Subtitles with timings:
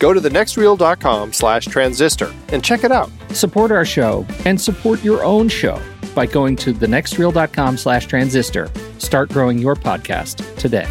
[0.00, 3.10] go to thenextreel.com slash transistor and check it out.
[3.30, 5.80] Support our show and support your own show
[6.14, 8.68] by going to thenextreel.com slash transistor.
[8.98, 10.88] Start growing your podcast today.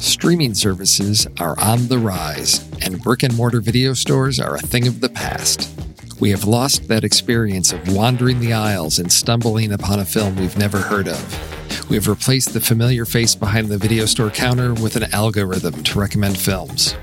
[0.00, 4.88] Streaming services are on the rise, and brick and mortar video stores are a thing
[4.88, 5.72] of the past.
[6.18, 10.56] We have lost that experience of wandering the aisles and stumbling upon a film we've
[10.58, 11.55] never heard of.
[11.88, 16.00] We have replaced the familiar face behind the video store counter with an algorithm to
[16.00, 16.96] recommend films.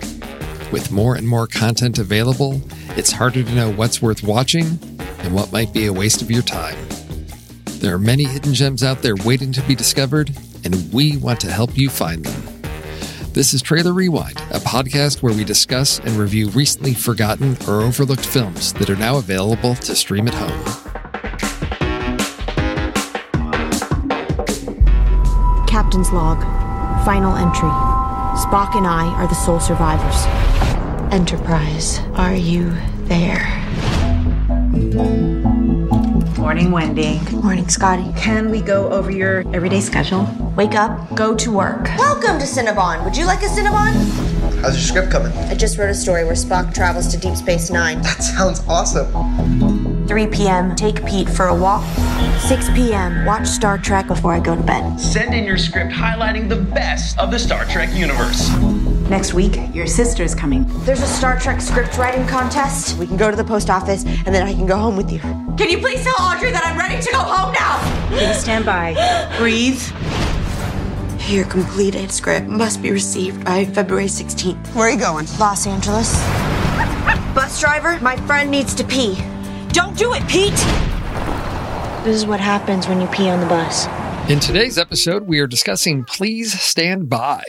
[0.74, 2.62] With more and more content available,
[2.98, 4.78] it's harder to know what's worth watching
[5.20, 6.78] and what might be a waste of your time.
[7.80, 10.32] There are many hidden gems out there waiting to be discovered,
[10.66, 12.72] and we want to help you find them.
[13.32, 18.26] This is Trailer Rewind, a podcast where we discuss and review recently forgotten or overlooked
[18.26, 20.93] films that are now available to stream at home.
[25.94, 26.42] Captain's log.
[27.06, 27.70] Final entry.
[28.42, 30.26] Spock and I are the sole survivors.
[31.14, 32.74] Enterprise, are you
[33.04, 33.46] there?
[36.40, 37.20] Morning, Wendy.
[37.26, 38.12] Good Morning, Scotty.
[38.18, 40.28] Can we go over your everyday schedule?
[40.58, 41.84] Wake up, go to work.
[42.00, 43.06] Welcome to Cinnabon.
[43.06, 43.94] Would you like a Cinnabon?
[44.62, 45.32] How's your script coming?
[45.48, 48.02] I just wrote a story where Spock travels to Deep Space Nine.
[48.02, 49.83] That sounds awesome.
[50.14, 51.84] 3 p.m., take Pete for a walk.
[52.42, 55.00] 6 p.m., watch Star Trek before I go to bed.
[55.00, 58.56] Send in your script highlighting the best of the Star Trek universe.
[59.10, 60.68] Next week, your sister's coming.
[60.86, 62.96] There's a Star Trek script writing contest.
[63.00, 65.18] We can go to the post office and then I can go home with you.
[65.18, 68.16] Can you please tell Audrey that I'm ready to go home now?
[68.16, 68.94] Please stand by.
[69.40, 69.82] Breathe.
[71.28, 74.76] Your completed script must be received by February 16th.
[74.76, 75.26] Where are you going?
[75.40, 76.14] Los Angeles.
[77.34, 79.18] Bus driver, my friend needs to pee.
[79.74, 80.54] Don't do it, Pete!
[82.06, 83.88] This is what happens when you pee on the bus.
[84.30, 87.44] In today's episode, we are discussing Please Stand By.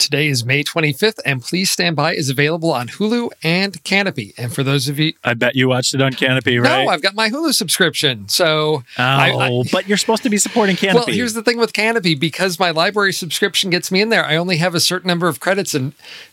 [0.00, 4.32] Today is May 25th, and Please Stand By is available on Hulu and Kanopy.
[4.38, 6.84] And for those of you, I bet you watched it on Kanopy, right?
[6.86, 8.26] no, I've got my Hulu subscription.
[8.30, 10.94] So, oh, I- I- oh, but you're supposed to be supporting Kanopy.
[10.94, 14.24] well, here's the thing with Kanopy because my library subscription gets me in there.
[14.24, 15.92] I only have a certain number of credits, and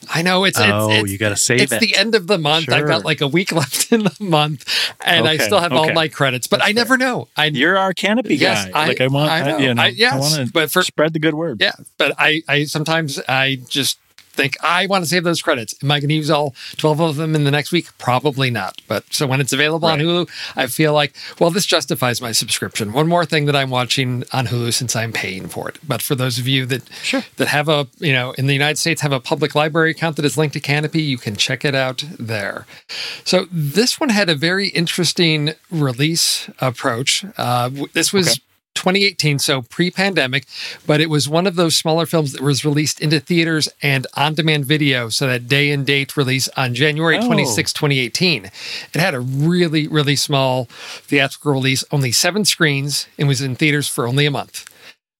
[0.09, 1.81] I know it's Oh, it's, it's you gotta save It's it.
[1.81, 2.69] the end of the month.
[2.71, 4.65] I've got like a week left in the month,
[5.05, 6.47] and I still have all my credits.
[6.47, 7.27] But I never know.
[7.35, 8.71] I you're our Kanopy Yes, guy.
[8.83, 9.57] I- like I want, I know.
[9.57, 11.59] you know, I- yes, want to but for- spread the good word.
[11.59, 13.99] Yeah, but I, I sometimes I just
[14.37, 15.73] think I want to save those credits.
[15.83, 17.87] Am I going to use all twelve of them in the next week?
[17.97, 18.79] Probably not.
[18.87, 22.93] But so when it's available on Hulu, I feel like well, this justifies my subscription.
[22.93, 25.79] One more thing that I'm watching on Hulu since I'm paying for it.
[25.85, 27.23] But for those of you that Sure.
[27.37, 30.25] that have a you know in the United States have a public library account that
[30.25, 32.67] is linked to Kanopy, you can check it out there.
[33.25, 37.25] So this one had a very interesting release approach.
[37.37, 38.27] Uh, this was.
[38.27, 38.41] Okay.
[38.77, 40.45] 2018, so pre-pandemic,
[40.85, 44.65] but it was one of those smaller films that was released into theaters and on-demand
[44.65, 47.27] video, so that day and date release on January Oh.
[47.27, 48.45] 26, 2018.
[48.93, 50.65] It had a really, really small
[51.03, 54.65] theatrical release, only seven screens, and was in theaters for only a month.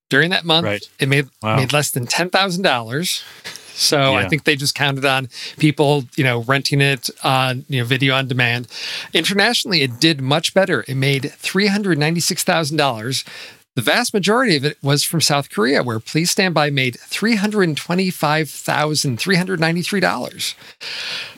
[0.10, 0.84] During that month, Right.
[1.00, 1.58] it made Wow.
[1.58, 3.24] made less than ten thousand dollars.
[3.78, 7.86] So I think they just counted on people, you know, renting it on, you know,
[7.86, 8.68] video on demand.
[9.14, 10.84] Internationally, it did much better.
[10.88, 13.24] It made three hundred ninety six thousand dollars.
[13.78, 17.36] The vast majority of it was from South Korea, where Please Stand By made three
[17.36, 20.56] hundred twenty five thousand three hundred ninety three dollars.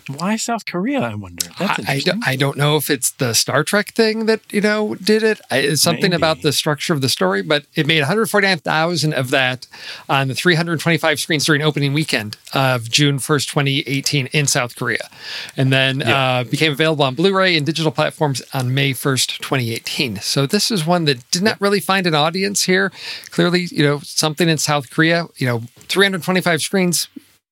[0.08, 1.02] Why South Korea?
[1.02, 1.48] I wonder.
[1.60, 4.62] That's I, I, don't, I don't know if it's the Star Trek thing that you
[4.62, 5.42] know did it.
[5.52, 6.16] It's something Maybe.
[6.16, 9.68] about the structure of the story, but it made 149,000 of that
[10.08, 15.10] on the 325 screens during opening weekend of June 1st, 2018 in South Korea,
[15.56, 20.18] and then uh, became available on Blu-ray and digital platforms on May 1st, 2018.
[20.22, 22.92] So this is one that did not really find an audience here.
[23.32, 27.08] Clearly, you know, something in South Korea, you know, 325 screens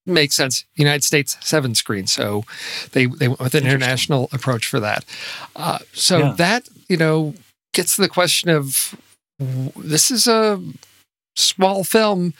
[0.06, 0.63] makes sense.
[0.75, 2.44] United States seven screens, so
[2.94, 5.03] they they went with an international approach for that.
[5.56, 6.33] Uh, so Yeah.
[6.38, 7.33] that you know
[7.74, 8.95] gets to the question of
[9.75, 10.62] this is a
[11.35, 12.33] small film.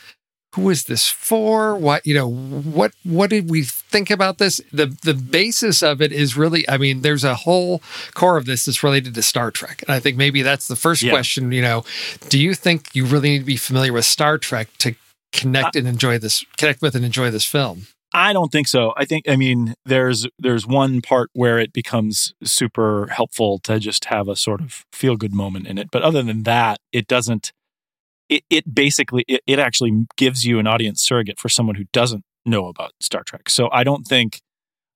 [0.56, 1.76] Who is this for?
[1.76, 2.30] What you know?
[2.32, 4.60] What what did we think about this?
[4.72, 6.68] The the basis of it is really.
[6.70, 7.82] I mean, there's a whole
[8.14, 11.02] core of this that's related to Star Trek, and I think maybe that's the first
[11.04, 11.12] Yeah.
[11.12, 11.52] question.
[11.52, 11.84] You know,
[12.30, 14.96] do you think you really need to be familiar with Star Trek to
[15.34, 18.94] connect and enjoy this connect with and enjoy this film I don't think so.
[18.96, 24.06] I think I mean there's there's one part where it becomes super helpful to just
[24.06, 25.90] have a sort of feel good moment in it.
[25.92, 27.52] But other than that, it doesn't
[28.30, 32.24] it, it basically it, it actually gives you an audience surrogate for someone who doesn't
[32.48, 33.50] know about Star Trek.
[33.50, 34.42] So I don't think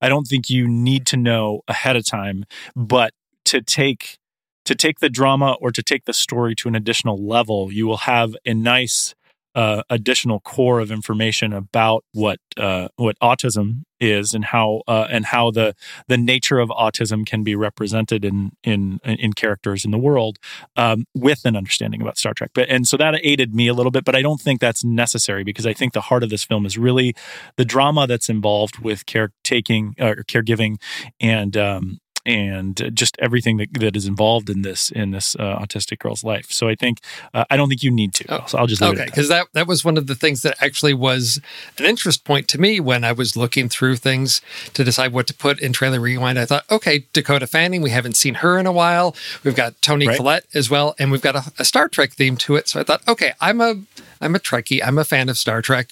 [0.01, 2.45] I don't think you need to know ahead of time,
[2.75, 3.13] but
[3.45, 4.17] to take
[4.65, 7.97] to take the drama or to take the story to an additional level, you will
[7.97, 9.15] have a nice
[9.55, 15.27] uh, additional core of information about what uh, what autism is and how uh, and
[15.27, 15.75] how the
[16.07, 20.39] the nature of autism can be represented in in in characters in the world
[20.75, 22.51] um, with an understanding about Star Trek.
[22.53, 25.43] But and so that aided me a little bit, but I don't think that's necessary
[25.43, 27.15] because I think the heart of this film is really
[27.57, 30.81] the drama that's involved with caretaking or caregiving
[31.19, 35.99] and um, and just everything that, that is involved in this in this uh, autistic
[35.99, 36.51] girl's life.
[36.51, 36.99] So I think
[37.33, 38.25] uh, I don't think you need to.
[38.41, 39.15] Oh, so I'll just leave okay it at that.
[39.15, 41.39] because that that was one of the things that actually was
[41.77, 44.41] an interest point to me when I was looking through things
[44.73, 46.37] to decide what to put in trailer rewind.
[46.39, 49.15] I thought, okay, Dakota Fanning, we haven't seen her in a while.
[49.43, 50.17] We've got Toni Right.
[50.17, 52.67] Collette as well, and we've got a, a Star Trek theme to it.
[52.67, 53.75] So I thought, okay, I'm a
[54.23, 54.81] I'm a Trekkie.
[54.85, 55.89] I'm a fan of Star Trek.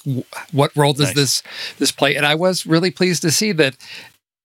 [0.52, 1.16] What role does Nice.
[1.16, 1.44] this
[1.80, 2.16] this play?
[2.16, 3.76] And I was really pleased to see that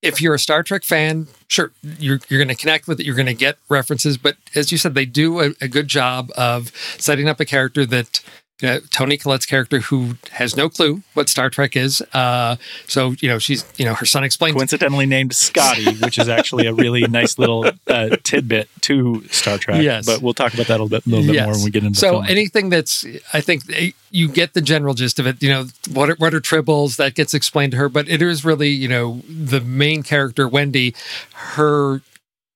[0.05, 3.07] if you're a Star Trek fan, sure, you're, you're going to connect with it.
[3.07, 4.19] You're going to get references.
[4.19, 7.87] But as you said, they do a, a good job of setting up a character
[7.87, 8.21] that
[8.63, 12.01] uh, Toni Collette's character, who has no clue what Star Trek is.
[12.13, 12.57] Uh,
[12.87, 14.55] so, you know, she's, you know, her son explains.
[14.55, 19.83] coincidentally named Scotty, which is actually a really nice little uh, tidbit to Star Trek.
[19.83, 20.07] Yes.
[20.07, 21.47] but we'll talk about that a little bit, little bit Yes.
[21.47, 22.27] more when we get into so film.
[22.29, 26.11] anything that's i think eh, you get the general gist of it you know what
[26.11, 29.21] are, what are tribbles that gets explained to her but it is really you know
[29.29, 30.95] the main character wendy
[31.33, 32.03] her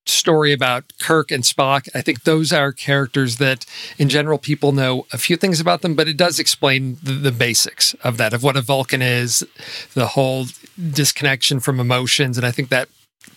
[0.09, 3.65] story about kirk and spock i think those are characters that
[3.99, 7.33] in general people know a few things about them but it does explain the, the
[7.33, 9.47] basics of that of what a vulcan is
[9.95, 10.47] the whole
[10.91, 12.89] disconnection from emotions and i think that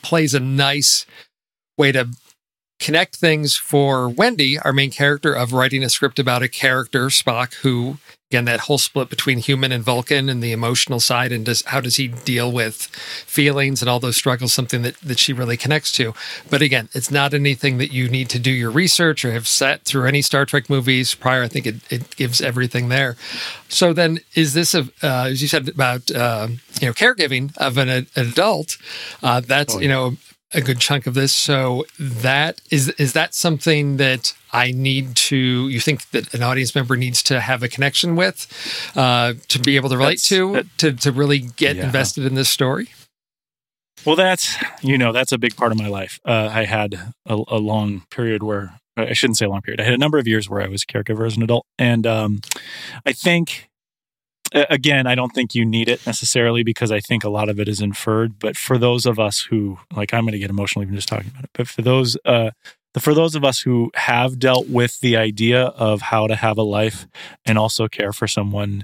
[0.02, 1.06] plays a nice
[1.78, 2.08] way to
[2.80, 7.54] connect things for Wendy, our main character, of writing a script about a character, Spock,
[7.56, 7.98] who
[8.32, 11.82] again that whole split between human and Vulcan and the emotional side and does how
[11.82, 12.84] does he deal with
[13.28, 16.14] feelings and all those struggles something that, that she really connects to.
[16.50, 19.84] But again it's not anything that you need to do your research or have sat
[19.84, 21.44] through any Star Trek movies prior.
[21.44, 23.18] I think it, it gives everything there.
[23.68, 26.48] So then is this a uh, as you said about uh,
[26.80, 28.78] you know caregiving of an, an adult
[29.22, 29.84] uh, that's oh, yeah.
[29.84, 30.18] you know
[30.54, 31.34] a good chunk of this.
[31.34, 35.70] So that is is that something that I need to?
[35.70, 38.48] You think that an audience member needs to have a connection with
[38.96, 41.86] uh, to be able to relate that's, to that, to to really get yeah.
[41.86, 42.90] invested in this story?
[44.06, 46.20] Well, that's you know that's a big part of my life.
[46.26, 49.80] Uh, I had a, a, long period where I shouldn't say a long period.
[49.80, 52.08] I had a number of years where I was a caregiver as an adult, and
[52.08, 52.42] um,
[53.06, 53.70] I think
[54.54, 57.68] again, I don't think you need it necessarily because I think a lot of it
[57.68, 58.40] is inferred.
[58.40, 61.30] But for those of us who, like, I'm going to get emotional even just talking
[61.30, 61.50] about it.
[61.54, 62.52] But for those, uh,
[63.00, 66.64] for those of us who have dealt with the idea of how to have a
[66.64, 67.08] life
[67.46, 68.84] and also care for someone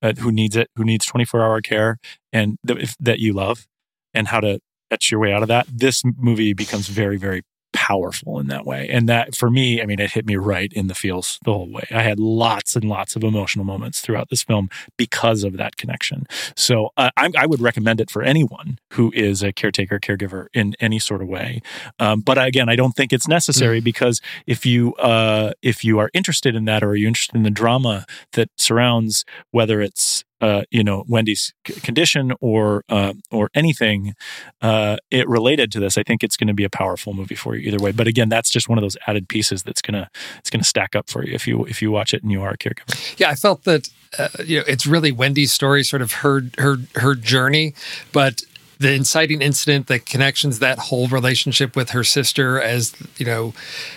[0.00, 1.98] uh, who needs it, who needs 24 hour care,
[2.32, 3.66] and th- if, that you love,
[4.14, 4.58] and how to
[4.90, 7.42] etch your way out of that, this movie becomes very, very
[7.72, 8.88] powerful in that way.
[8.88, 11.70] And that for me, I mean, it hit me right in the feels the whole
[11.70, 11.86] way.
[11.90, 16.26] I had lots and lots of emotional moments throughout this film because of that connection.
[16.56, 20.74] So uh, I, I, would recommend it for anyone who is a caretaker, caregiver in
[20.80, 21.60] any sort of way.
[21.98, 23.84] Um, but again, I don't think it's necessary mm.
[23.84, 27.42] because if you uh, if you are interested in that or are you interested in
[27.42, 33.48] the drama that surrounds whether it's uh, you know Wendy's c- condition or uh, or
[33.54, 34.14] anything
[34.60, 37.54] uh, it related to this, I think it's going to be a powerful movie for
[37.54, 37.92] you either way.
[37.92, 41.08] But again, that's just one of those added pieces that's gonna it's gonna stack up
[41.08, 43.18] for you if you if you watch it and you are a caregiver.
[43.18, 46.76] Yeah, I felt that uh, you know it's really Wendy's story, sort of her her
[46.96, 47.74] her journey,
[48.12, 48.42] but
[48.82, 53.54] the inciting incident, the connections, that whole relationship with her sister as you know,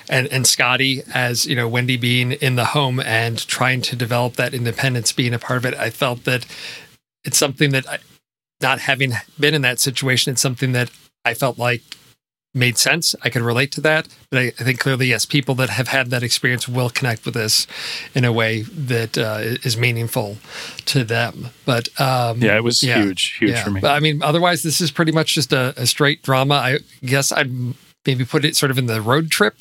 [0.10, 4.36] and and Scotty as you know, Wendy being in the home and trying to develop
[4.36, 5.74] that independence, being a part of it.
[5.74, 6.46] I felt that
[7.24, 7.98] it's something that, I,
[8.62, 10.92] not having been in that situation, it's something that
[11.26, 11.82] I felt like
[12.56, 13.14] made sense.
[13.22, 14.08] I could relate to that.
[14.30, 17.34] But I, I, think clearly, yes, people that have had that experience will connect with
[17.34, 17.68] this
[18.16, 20.38] in a way that uh, is meaningful
[20.86, 21.48] to them.
[21.66, 23.64] But um, yeah, it was yeah, huge, huge yeah.
[23.64, 23.82] for me.
[23.82, 26.56] But I mean, otherwise, this is pretty much just a, a straight drama.
[26.56, 27.52] I guess I'd
[28.06, 29.58] maybe put it sort of in the road trip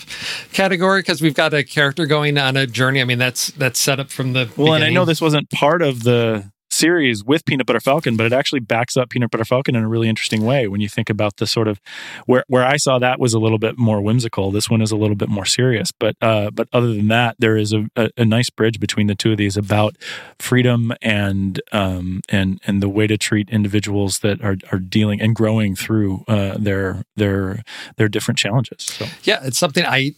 [0.52, 3.00] category because we've got a character going on a journey.
[3.00, 4.74] I mean, that's that's set up from the well, beginning.
[4.74, 6.50] and I know this wasn't part of the
[6.84, 9.88] series with Peanut Butter Falcon, but it actually backs up Peanut Butter Falcon in a
[9.88, 11.80] really interesting way when you think about the sort of
[12.26, 14.50] where where I saw that was a little bit more whimsical.
[14.50, 17.56] This one is a little bit more serious, but uh, but other than that, there
[17.56, 19.96] is a, a, a, nice bridge between the two of these about
[20.38, 25.34] freedom and um, and and the way to treat individuals that are are dealing and
[25.34, 27.62] growing through uh, their their
[27.96, 28.82] their different challenges.
[28.82, 29.06] So.
[29.22, 30.12] Yeah, it's something I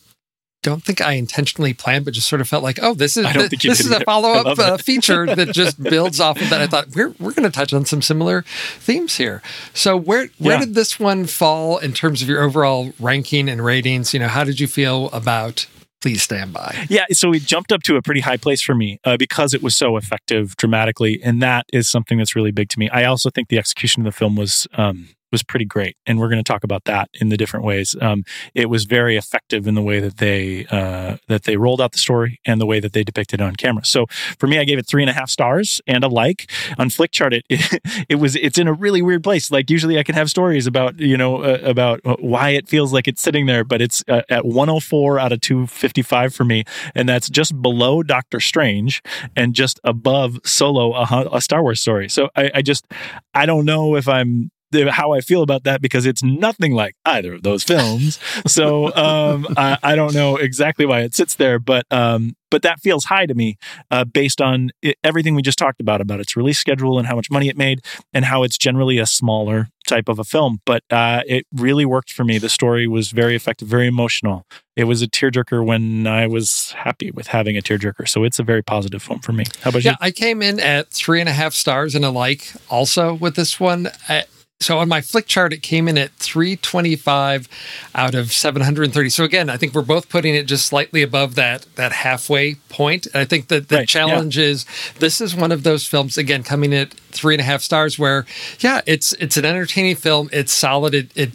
[0.67, 3.57] don't think I intentionally planned, but just sort of felt like, oh, this is the,
[3.63, 6.61] this is a follow up uh, feature that just builds off of that.
[6.61, 8.43] I thought we're we're going to touch on some similar
[8.79, 9.43] themes here.
[9.75, 10.65] So where where yeah.
[10.65, 14.13] did this one fall in terms of your overall ranking and ratings?
[14.13, 15.67] You know, how did you feel about
[16.03, 16.87] please stand by.
[16.89, 19.63] Yeah, so it jumped up to a pretty high place for me uh, because it
[19.63, 22.89] was so effective dramatically, and that is something that's really big to me.
[22.91, 26.29] I also think the execution of the film was um, was pretty great, and we're
[26.29, 27.97] going to talk about that in the different ways.
[28.01, 31.93] Um, it was very effective in the way that they uh, that they rolled out
[31.93, 33.85] the story and the way that they depicted it on camera.
[33.85, 34.07] So
[34.39, 37.33] for me, I gave it three and a half stars and a like on Flickchart.
[37.33, 39.51] It, it, it was it's in a really weird place.
[39.51, 43.09] Like usually, I can have stories about you know uh, about why it feels like
[43.09, 46.65] it's sitting there, but it's uh, at 104 out of 255 for me,
[46.95, 49.03] and that's just below Doctor Strange
[49.35, 52.09] and just above Solo, a, a Star Wars story.
[52.09, 52.87] So I, I just
[53.35, 57.35] I don't know if I'm how I feel about that because it's nothing like either
[57.35, 58.19] of those films.
[58.47, 62.81] so um, I, I, don't know exactly why it sits there, but um, but that
[62.81, 63.59] feels high to me
[63.91, 67.17] uh, based on it, everything we just talked about about its release schedule and how
[67.17, 67.81] much money it made
[68.13, 70.61] and how it's generally a smaller type of a film.
[70.65, 72.39] But uh, it really worked for me.
[72.39, 74.47] The story was very effective, very emotional.
[74.75, 78.09] It was a tearjerker when I was happy with having a tearjerker.
[78.09, 79.45] So it's a very positive film for me.
[79.63, 79.97] How about yeah, you?
[80.01, 83.37] Yeah, I came in at three and a half stars and a like also with
[83.37, 83.89] this one.
[84.09, 84.25] I,
[84.61, 87.49] so on my Flickchart, it came in at 325
[87.95, 89.11] out of 730.
[89.11, 93.07] So again, I think we're both putting it just slightly above that that halfway point.
[93.07, 94.45] And I think that the right, challenge yeah.
[94.45, 94.67] is
[94.99, 98.25] this is one of those films again coming at three and a half stars where
[98.61, 100.31] yeah, it's it's an entertaining film.
[100.33, 100.95] It's solid.
[100.95, 101.33] It, it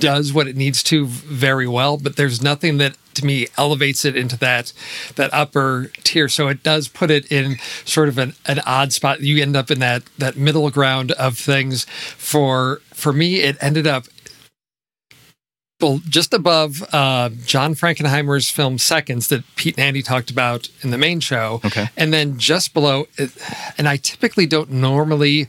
[0.00, 4.16] does what it needs to very well, but there's nothing that to me elevates it
[4.16, 4.72] into that
[5.16, 6.28] that upper tier.
[6.28, 9.20] So it does put it in sort of an, an odd spot.
[9.20, 11.84] You end up in that that middle ground of things.
[11.84, 14.06] For for me, it ended up
[15.80, 20.90] well, just above uh, John Frankenheimer's film Seconds that Pete and Andy talked about in
[20.90, 21.60] the main show.
[21.64, 21.88] Okay.
[21.96, 23.06] And then just below,
[23.76, 25.48] and I typically don't normally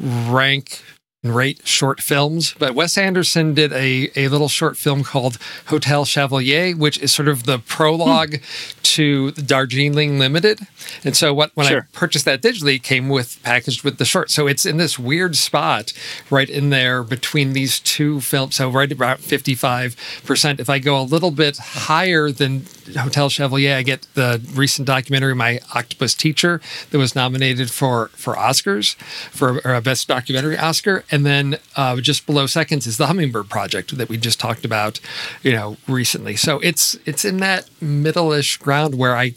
[0.00, 0.82] rank
[1.22, 5.36] and rate short films, but Wes Anderson did a, a little short film called
[5.66, 8.80] Hotel Chevalier, which is sort of the prologue hmm.
[8.82, 10.60] to the Darjeeling Limited.
[11.04, 11.88] And so what when Sure.
[11.92, 14.30] I purchased that digitally, it came with packaged with the short.
[14.30, 15.92] So it's in this weird spot
[16.30, 18.56] right in there between these two films.
[18.56, 20.58] So right about 55%.
[20.58, 22.64] If I go a little bit higher than
[22.96, 28.34] Hotel Chevalier, I get the recent documentary My Octopus Teacher that was nominated for for
[28.34, 28.94] Oscars
[29.30, 31.04] for a best documentary Oscar.
[31.10, 35.00] And then uh, just below seconds is the Hummingbird Project that we just talked about,
[35.42, 36.36] you know, recently.
[36.36, 39.34] So it's it's in that middle-ish ground where I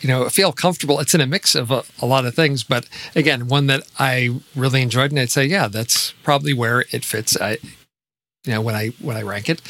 [0.00, 1.00] you know, feel comfortable.
[1.00, 4.40] It's in a mix of a, a lot of things, but again, one that I
[4.54, 7.40] really enjoyed, and I'd say, yeah, that's probably where it fits.
[7.40, 7.52] I,
[8.44, 9.62] you know, when I when I rank it,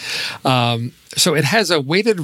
[0.45, 2.21] um, so it has a weighted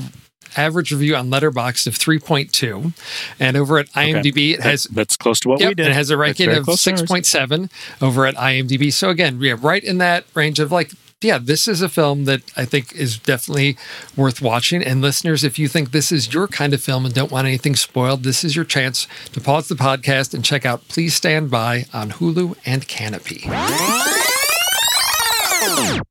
[0.56, 2.92] average review on Letterboxd of three point two,
[3.40, 5.86] and over at IMDb it That- has that's close to what Yep, we did.
[5.88, 7.00] it has a ranking of close to ours.
[7.00, 8.92] six point seven over at IMDb.
[8.92, 10.90] So again, we yeah, have right in that range of like,
[11.20, 13.76] yeah, this is a film that I think is definitely
[14.16, 14.82] worth watching.
[14.82, 17.76] And listeners, if you think this is your kind of film and don't want anything
[17.76, 21.84] spoiled, this is your chance to pause the podcast and check out Please Stand By
[21.92, 23.48] on Hulu and Kanopy.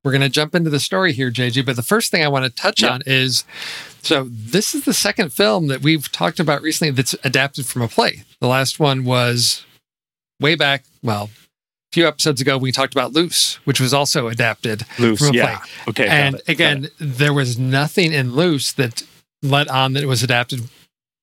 [0.04, 1.66] We're going to jump into the story here, JJ.
[1.66, 3.44] But the first thing I want to touch on is
[4.02, 7.88] so this is the second film that we've talked about recently that's adapted from a
[7.88, 8.24] play.
[8.40, 9.64] The last one was
[10.40, 14.86] way back, well, a few episodes ago, we talked about Loose, which was also adapted
[14.98, 15.58] Loose, from a yeah.
[15.58, 15.70] play.
[15.90, 19.04] Okay, and it, again, there was nothing in Loose that
[19.44, 20.62] let on that it was adapted,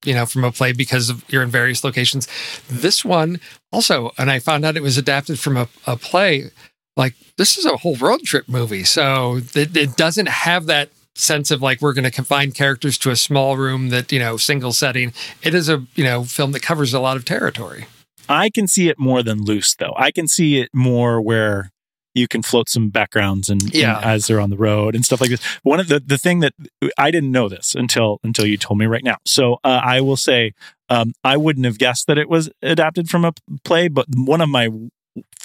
[0.04, 2.28] you know, from a play because of you're in various locations.
[2.68, 3.40] This one
[3.72, 6.50] also, and I found out it was adapted from a, a play.
[6.98, 11.50] Like this is a whole road trip movie, so it, it doesn't have that sense
[11.50, 14.72] of like we're going to confine characters to a small room that you know single
[14.72, 15.12] setting.
[15.42, 17.86] It is a you know film that covers a lot of territory.
[18.28, 19.94] I can see it more than loose, though.
[19.96, 21.70] I can see it more where
[22.14, 24.00] you can float some backgrounds and, and Yeah.
[24.02, 25.42] as they're on the road and stuff like this.
[25.62, 26.52] One of the the thing that
[26.98, 29.18] I didn't know this until until you told me right now.
[29.24, 30.52] So uh, I will say
[30.88, 33.32] um, I wouldn't have guessed that it was adapted from a
[33.64, 34.68] play, but one of my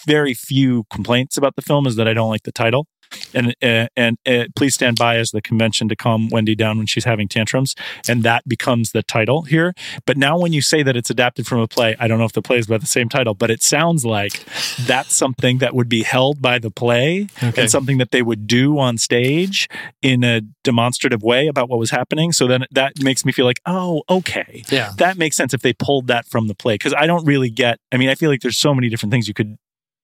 [0.05, 2.87] very few complaints about the film is that I don't like the title.
[3.35, 6.87] And uh, and uh, please stand by as the convention to calm Wendy down when
[6.87, 7.75] she's having tantrums,
[8.09, 9.75] and that becomes the title here.
[10.07, 12.31] But now, when you say that it's adapted from a play, I don't know if
[12.31, 14.43] the play is by the same title, but it sounds like
[14.79, 17.61] that's something that would be held by the play Okay.
[17.61, 19.69] and something that they would do on stage
[20.01, 22.31] in a demonstrative way about what was happening.
[22.31, 24.91] So then that makes me feel like, oh, okay, Yeah.
[24.97, 27.77] that makes sense if they pulled that from the play because I don't really get.
[27.91, 29.55] I mean, I feel like there's so many different things you could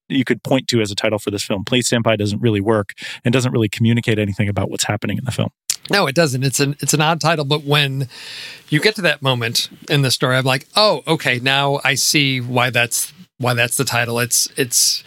[0.09, 1.63] you could point to as a title for this film.
[1.81, 2.93] Stand By doesn't really work
[3.23, 5.49] and doesn't really communicate anything about what's happening in the film.
[5.89, 6.43] No, it doesn't.
[6.43, 8.09] It's an it's an odd title, but when
[8.69, 12.41] you get to that moment in the story, I'm like, oh, okay, now I see
[12.41, 14.19] why that's why that's the title.
[14.19, 15.03] It's it's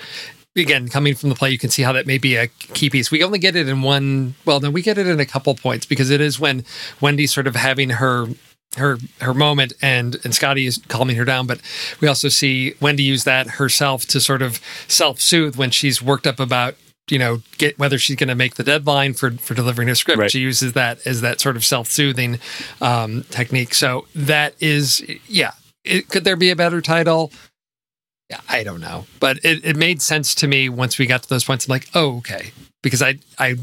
[0.56, 3.10] again coming from the play, you can see how that may be a key piece.
[3.10, 4.34] We only get it in one.
[4.44, 6.64] Well, no, we get it in a couple points because it is when
[7.00, 8.26] Wendy's sort of having her
[8.76, 11.61] her her moment and and Scotty is calming her down but
[12.00, 16.40] we also see Wendy use that herself to sort of self-soothe when she's worked up
[16.40, 16.74] about
[17.08, 20.18] you know get whether she's going to make the deadline for for delivering her script.
[20.18, 20.30] Right.
[20.30, 22.38] she uses that as that sort of self-soothing
[22.80, 23.74] um technique.
[23.74, 25.52] So that is yeah
[25.85, 27.32] it, could there be a better title?
[28.30, 31.28] Yeah, I don't know, but it, it made sense to me once we got to
[31.28, 31.66] those points.
[31.66, 33.56] I'm like, oh, okay, because I I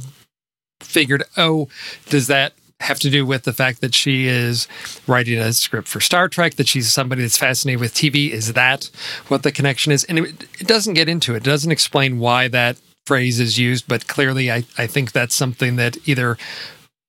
[0.82, 1.70] figured, oh,
[2.10, 4.68] does that have to do with the fact that she is
[5.08, 6.56] writing a script for Star Trek?
[6.56, 8.30] That she's somebody that's fascinated with TV?
[8.32, 8.90] Is that
[9.28, 10.04] what the connection is?
[10.06, 11.38] And it, it doesn't get into it.
[11.38, 15.76] It doesn't explain why that phrase is used, but clearly, I I think that's something
[15.78, 16.38] that either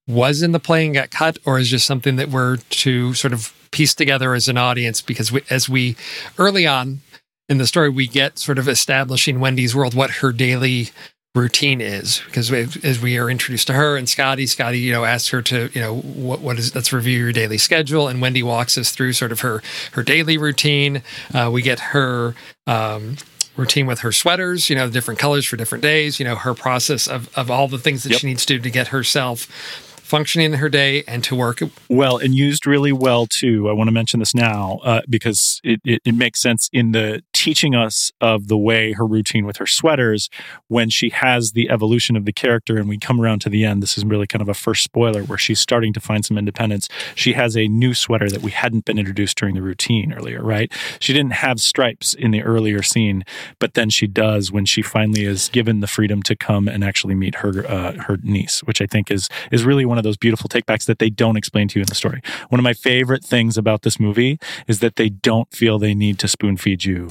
[0.09, 3.33] was in the play and got cut, or is just something that we're to sort
[3.33, 5.97] of piece together as an audience because we, as we
[6.39, 7.01] early on
[7.49, 10.91] in the story, we get sort of establishing Wendy's world, what her daily
[11.35, 15.05] routine is, because we, as we are introduced to her and Scotty, Scotty, you know,
[15.05, 18.43] asks her to, you know, what what is let's review your daily schedule, and Wendy
[18.43, 19.63] walks us through sort of her
[19.93, 21.03] her daily routine.
[21.33, 22.35] Uh, we get her.
[22.67, 23.17] Um,
[23.57, 27.07] routine with her sweaters you know different colors for different days you know her process
[27.07, 28.21] of, of all the things that Yep.
[28.21, 31.61] she needs to do to get herself functioning in her day and to work.
[31.89, 33.71] Well, and used really well too.
[33.71, 37.23] I want to mention this now uh, because it, it, it makes sense in the
[37.33, 40.29] teaching us of the way her routine with her sweaters
[40.67, 43.85] when she has the evolution of the character and we come around to the end.
[43.85, 46.89] This is really kind of a first spoiler where she's starting to find some independence.
[47.15, 50.73] She has a new sweater that we hadn't been introduced during the routine earlier, right?
[50.99, 53.23] She didn't have stripes in the earlier scene,
[53.61, 57.15] but then she does when she finally is given the freedom to come and actually
[57.15, 60.49] meet her uh, her niece, which I think is is really one of those beautiful
[60.49, 62.21] takebacks that they don't explain to you in the story.
[62.49, 66.19] One of my favorite things about this movie is that they don't feel they need
[66.19, 67.11] to spoon feed you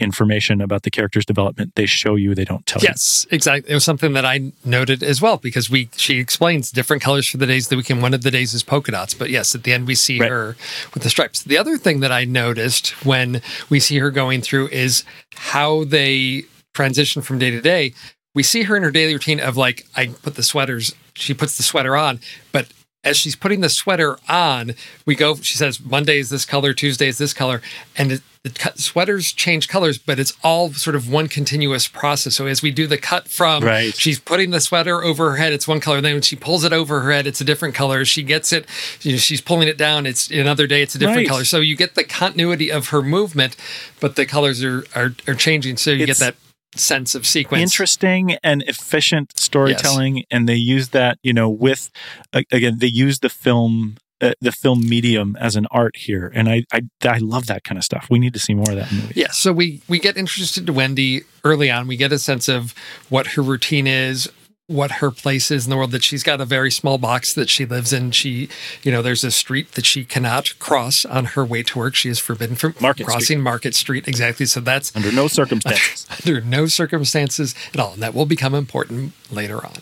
[0.00, 1.74] information about the character's development.
[1.76, 2.90] They show you, they don't tell yes, you.
[2.90, 3.70] Yes, exactly.
[3.70, 7.36] It was something that I noted as well because we she explains different colors for
[7.36, 9.14] the days of the week, and one of the days is polka dots.
[9.14, 10.30] But yes, at the end we see right.
[10.30, 10.56] her
[10.94, 11.42] with the stripes.
[11.42, 16.44] The other thing that I noticed when we see her going through is how they
[16.74, 17.92] transition from day to day.
[18.34, 21.56] We see her in her daily routine of like, I put the sweaters she puts
[21.56, 22.20] the sweater on,
[22.52, 22.68] but
[23.02, 24.74] as she's putting the sweater on,
[25.06, 25.36] we go.
[25.36, 27.62] She says Monday is this color, Tuesday is this color,
[27.96, 32.34] and it, the sweaters change colors, but it's all sort of one continuous process.
[32.34, 33.94] So as we do the cut from, right.
[33.94, 36.00] she's putting the sweater over her head, it's one color.
[36.00, 38.04] Then when she pulls it over her head, it's a different color.
[38.04, 38.66] She gets it,
[39.02, 40.06] you know, she's pulling it down.
[40.06, 41.28] It's another day, it's a different right.
[41.28, 41.44] color.
[41.44, 43.56] So you get the continuity of her movement,
[44.00, 45.76] but the colors are are, are changing.
[45.78, 47.62] So you it's, get that sense of sequence.
[47.62, 50.26] Interesting and efficient storytelling, yes.
[50.30, 51.90] and they use that, you know, with
[52.32, 53.96] again, they use the film.
[54.22, 57.78] Uh, the film medium as an art here, and I, I I love that kind
[57.78, 58.08] of stuff.
[58.10, 59.16] We need to see more of that in movies.
[59.16, 61.86] Yeah, so we we get interested to Wendy early on.
[61.86, 62.74] We get a sense of
[63.08, 64.30] what her routine is,
[64.70, 67.50] what her place is in the world that she's got a very small box that
[67.50, 68.12] she lives in.
[68.12, 68.48] She
[68.84, 71.96] you know there's a street that she cannot cross on her way to work.
[71.96, 73.38] She is forbidden from market crossing street.
[73.38, 74.06] market street.
[74.06, 74.46] Exactly.
[74.46, 76.06] So that's under no circumstances.
[76.20, 77.94] Under no circumstances at all.
[77.94, 79.74] And that will become important later on.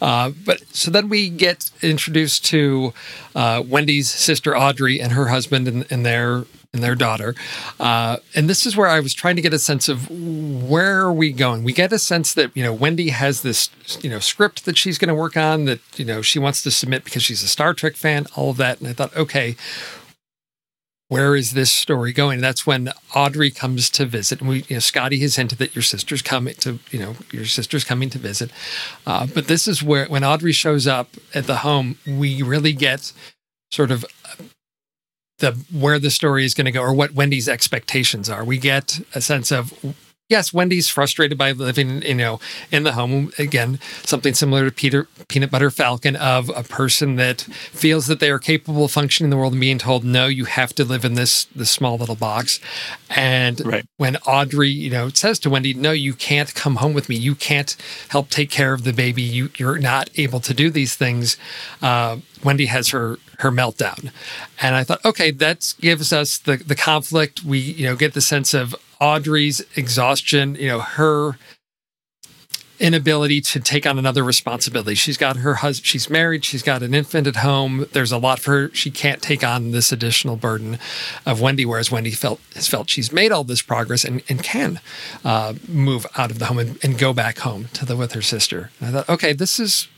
[0.00, 2.92] Uh, but so then we get introduced to
[3.34, 7.34] uh, wendy's sister audrey and her husband and, and their and their daughter.
[7.80, 11.12] Uh, and this is where I was trying to get a sense of where are
[11.12, 11.64] we going.
[11.64, 13.70] We get a sense that you know Wendy has this
[14.02, 16.70] you know script that she's going to work on that you know she wants to
[16.70, 18.26] submit because she's a Star Trek fan.
[18.36, 19.56] All of that, and I thought, okay.
[21.10, 22.42] Where is this story going?
[22.42, 24.40] that's when Audrey comes to visit.
[24.40, 27.46] And we, you know, Scotty has hinted that your sister's coming to, you know, your
[27.46, 28.50] sister's coming to visit.
[29.06, 33.14] Uh, but this is where, when Audrey shows up at the home, we really get
[33.70, 34.04] sort of
[35.38, 38.44] the where the story is going to go or what Wendy's expectations are.
[38.44, 39.72] We get a sense of
[40.28, 43.32] yes, Wendy's frustrated by living, you know, in the home.
[43.38, 48.30] Again, something similar to Peter Peanut Butter Falcon of a person that feels that they
[48.30, 51.04] are capable of functioning in the world and being told, no, you have to live
[51.04, 52.60] in this this small little box.
[53.10, 53.86] And right.
[53.96, 57.16] when Audrey, you know, says to Wendy, no, you can't come home with me.
[57.16, 57.76] You can't
[58.08, 59.22] help take care of the baby.
[59.22, 61.36] You you're not able to do these things.
[61.80, 64.10] Uh, Wendy has her her meltdown,
[64.60, 67.44] and I thought, okay, that gives us the the conflict.
[67.44, 71.38] We you know get the sense of Audrey's exhaustion, you know, her
[72.80, 74.94] inability to take on another responsibility.
[74.94, 77.86] She's got her husband, she's married, she's got an infant at home.
[77.92, 78.70] There's a lot for her.
[78.74, 80.78] She can't take on this additional burden
[81.26, 84.80] of Wendy, whereas Wendy felt has felt she's made all this progress and, and can
[85.24, 88.22] uh, move out of the home and, and go back home to live with her
[88.22, 88.70] sister.
[88.80, 89.88] And I thought, okay, this is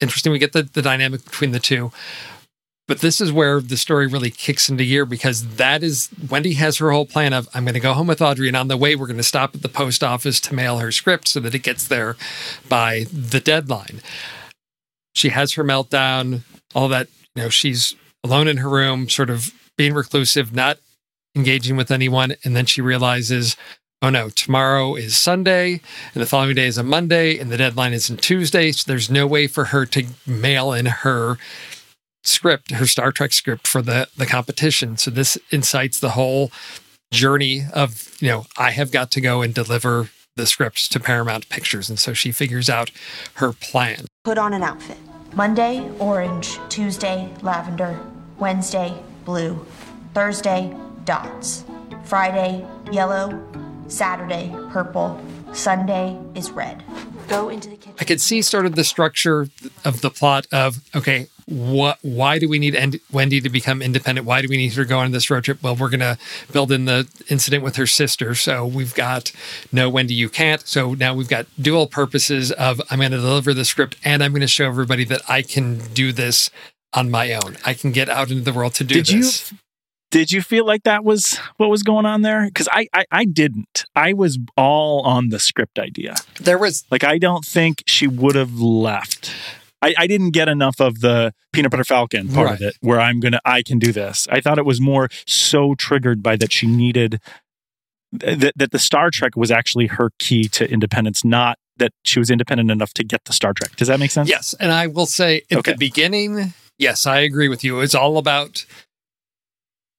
[0.00, 0.32] interesting.
[0.32, 1.92] We get the, the dynamic between the two.
[2.88, 6.78] But this is where the story really kicks into gear because that is Wendy has
[6.78, 8.96] her whole plan of I'm going to go home with Audrey, and on the way
[8.96, 11.62] we're going to stop at the post office to mail her script so that it
[11.62, 12.16] gets there
[12.66, 14.00] by the deadline.
[15.14, 16.40] She has her meltdown,
[16.74, 17.08] all that.
[17.36, 20.78] You know, she's alone in her room, sort of being reclusive, not
[21.36, 23.56] engaging with anyone, and then she realizes,
[24.00, 25.80] oh no, tomorrow is Sunday,
[26.14, 28.72] and the following day is a Monday, and the deadline is on Tuesday.
[28.72, 31.36] So there's no way for her to mail in her
[32.22, 34.96] script, her Star Trek script for the the competition.
[34.96, 36.50] So this incites the whole
[37.12, 41.48] journey of, you know, I have got to go and deliver the script to Paramount
[41.48, 41.88] Pictures.
[41.88, 42.90] And so she figures out
[43.34, 44.06] her plan.
[44.24, 44.98] Put on an outfit.
[45.34, 46.58] Monday, orange.
[46.68, 47.98] Tuesday, lavender.
[48.38, 49.66] Wednesday, blue.
[50.14, 51.64] Thursday, dots.
[52.04, 53.42] Friday, yellow.
[53.88, 55.20] Saturday, purple.
[55.52, 56.84] Sunday is red.
[57.28, 57.94] Go into the kitchen.
[58.00, 59.48] I could see sort of the structure
[59.84, 64.26] of the plot of okay, what why do we need Wendy to become independent?
[64.26, 65.62] Why do we need her to go on this road trip?
[65.62, 66.18] Well, we're going to
[66.52, 68.34] build in the incident with her sister.
[68.34, 69.32] So we've got
[69.72, 70.60] no Wendy, you can't.
[70.66, 74.32] So now we've got dual purposes of I'm going to deliver the script and I'm
[74.32, 76.50] going to show everybody that I can do this
[76.92, 77.56] on my own.
[77.64, 79.50] I can get out into the world to do Did this.
[79.50, 79.58] You,
[80.10, 82.46] did you feel like that was what was going on there?
[82.46, 83.84] Because I, I I didn't.
[83.94, 86.16] I was all on the script idea.
[86.40, 89.34] There was like I don't think she would have left
[89.80, 92.54] I, I didn't get enough of the peanut butter falcon part Right.
[92.54, 94.26] of it where I'm gonna I can do this.
[94.30, 97.20] I thought it was more so triggered by that she needed
[98.12, 102.28] that that the Star Trek was actually her key to independence, not that she was
[102.30, 103.76] independent enough to get the Star Trek.
[103.76, 104.28] Does that make sense?
[104.28, 105.72] Yes, and I will say at Okay.
[105.72, 107.80] the beginning, yes, I agree with you.
[107.80, 108.66] It's all about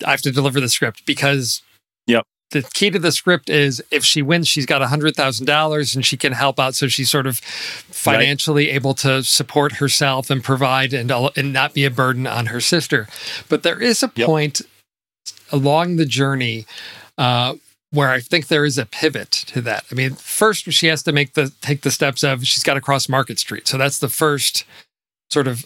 [0.06, 1.62] I have to deliver the script because.
[2.52, 5.96] The key to the script is if she wins, she's got a hundred thousand dollars
[5.96, 10.44] and she can help out, so she's sort of financially able to support herself and
[10.44, 13.08] provide and and not be a burden on her sister.
[13.50, 14.26] But there is a Yep.
[14.26, 14.62] point
[15.52, 16.66] along the journey
[17.18, 17.56] uh,
[17.92, 19.84] where I think there is a pivot to that.
[19.92, 22.82] I mean, first she has to make the take the steps of she's got to
[22.82, 24.64] cross Market Street, so that's the first
[25.30, 25.66] sort of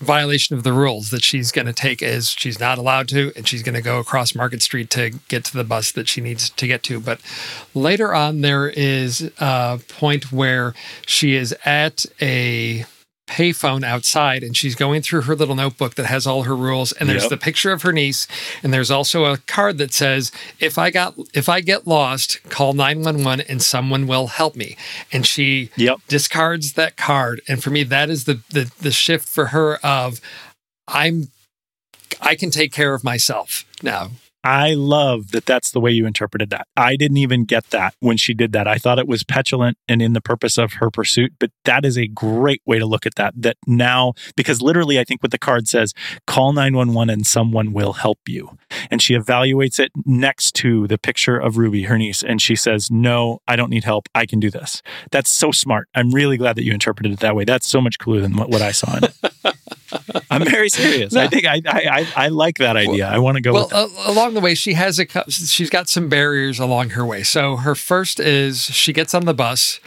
[0.00, 3.46] violation of the rules that she's going to take is she's not allowed to and
[3.46, 6.50] she's going to go across market street to get to the bus that she needs
[6.50, 6.98] to get to.
[7.00, 7.20] But
[7.74, 10.74] later on there is a point where
[11.06, 12.84] she is at a
[13.30, 17.08] payphone outside and she's going through her little notebook that has all her rules and
[17.08, 17.30] there's Yep.
[17.30, 18.26] the picture of her niece
[18.62, 22.72] and there's also a card that says if i got if i get lost call
[22.72, 24.76] 911 and someone will help me
[25.12, 25.98] and she Yep.
[26.08, 30.20] discards that card and for me that is the the, the shift for her of
[30.88, 31.28] i'm
[32.20, 34.10] i can take care of myself now
[34.42, 36.66] I love that that's the way you interpreted that.
[36.76, 38.66] I didn't even get that when she did that.
[38.66, 41.98] I thought it was petulant and in the purpose of her pursuit, but that is
[41.98, 43.34] a great way to look at that.
[43.36, 45.92] That now, because literally, I think what the card says,
[46.26, 48.56] call 911 and someone will help you.
[48.90, 52.90] And she evaluates it next to the picture of Ruby, her niece, and she says,
[52.90, 54.08] No, I don't need help.
[54.14, 54.82] I can do this.
[55.10, 55.88] That's so smart.
[55.94, 57.44] I'm really glad that you interpreted it that way.
[57.44, 59.14] That's so much cooler than what, what I saw in it.
[60.30, 61.16] I'm very serious.
[61.16, 61.80] I think I, I,
[62.16, 63.08] I, I like that idea.
[63.08, 64.06] I want to go well with that.
[64.06, 67.22] a- along the way she has a she's got some barriers along her way.
[67.22, 69.80] So her first is she gets on the bus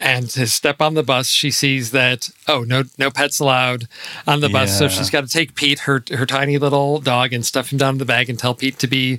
[0.00, 3.88] and to step on the bus she sees that oh no no pets allowed
[4.26, 4.76] on the bus.
[4.78, 7.94] So she's got to take pete her her tiny little dog and stuff him down
[7.94, 9.18] in the bag and tell pete to be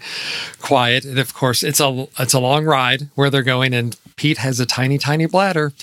[0.62, 1.04] quiet.
[1.06, 4.60] And of course it's a it's a long ride where they're going and pete has
[4.60, 5.74] a tiny tiny bladder.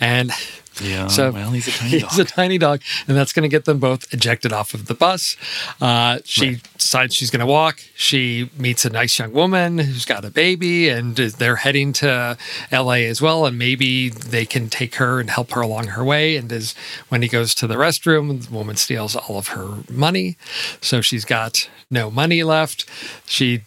[0.00, 0.32] And
[0.80, 1.06] Yeah.
[1.08, 2.10] so well, he's a tiny dog.
[2.10, 4.94] He's a tiny dog, and that's going to get them both ejected off of the
[4.94, 5.36] bus.
[5.80, 7.80] Uh, she decides she's going to walk.
[7.94, 12.36] She meets a nice young woman who's got a baby, and they're heading to
[12.70, 13.06] L.A.
[13.06, 13.46] as well.
[13.46, 16.36] And maybe they can take her and help her along her way.
[16.36, 16.74] And as
[17.10, 20.36] Wendy goes to the restroom, the woman steals all of her money,
[20.80, 22.84] so she's got no money left.
[23.26, 23.62] She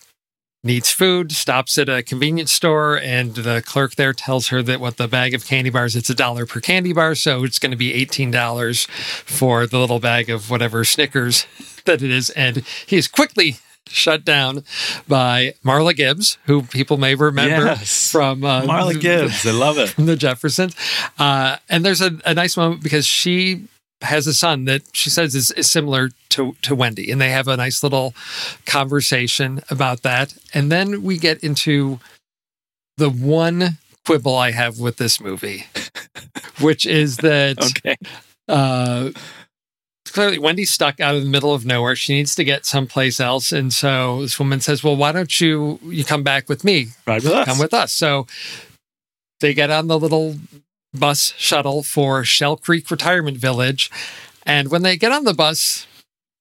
[0.64, 4.98] needs food, stops at a convenience store, and the clerk there tells her that what
[4.98, 7.78] the bag of candy bars, it's a dollar per candy bar, so it's going to
[7.78, 11.46] be $18 for the little bag of whatever Snickers
[11.86, 12.30] that it is.
[12.32, 14.64] And he is quickly shut down
[15.08, 18.12] by Marla Gibbs, who people may remember Yes.
[18.12, 19.46] from uh, Marla Gibbs.
[19.48, 19.90] I love it.
[19.96, 20.76] from the Jeffersons.
[21.18, 23.68] Uh, and there's a, a nice moment because she
[24.02, 27.48] has a son that she says is, is similar to, to Wendy, and they have
[27.48, 28.14] a nice little
[28.66, 30.34] conversation about that.
[30.54, 32.00] And then we get into
[32.98, 35.66] the one quibble I have with this movie,
[36.62, 37.96] which is that Okay.
[38.48, 39.12] uh,
[40.08, 41.96] clearly Wendy's stuck out in the middle of nowhere.
[41.96, 45.80] She needs to get someplace else, and so this woman says, "Well, why don't you
[45.84, 46.88] you come back with me?
[47.06, 47.46] Ride with us.
[47.46, 48.26] Come with us." So
[49.42, 50.36] they get on the little
[50.94, 53.92] bus shuttle for Shell Creek Retirement Village,
[54.46, 55.88] and when they get on the bus,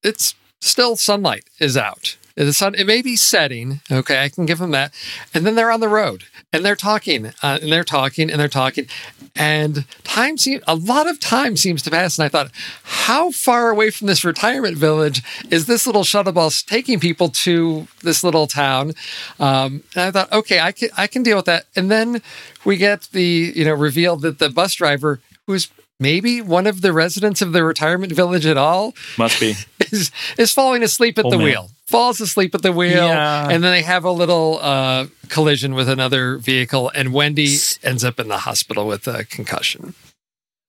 [0.02, 2.16] it's still sunlight is out.
[2.46, 4.92] The sun it may be setting, okay, I can give them that,
[5.34, 8.48] and then they're on the road and they're talking uh, and they're talking and they're
[8.48, 8.86] talking,
[9.34, 12.50] and time seems a lot of time seems to pass, and I thought,
[12.84, 17.88] how far away from this retirement village is this little shuttle bus taking people to
[18.02, 18.92] this little town?
[19.40, 22.22] Um, and I thought, okay, I can I can deal with that, and then
[22.64, 26.92] we get the you know reveal that the bus driver who's maybe one of the
[26.92, 29.54] residents of the retirement village at all Must be.
[29.92, 31.44] is is falling asleep at Old the man.
[31.44, 31.70] wheel.
[31.88, 33.48] Falls asleep at the wheel, Yeah.
[33.48, 38.20] and then they have a little uh, collision with another vehicle, and Wendy ends up
[38.20, 39.94] in the hospital with a concussion.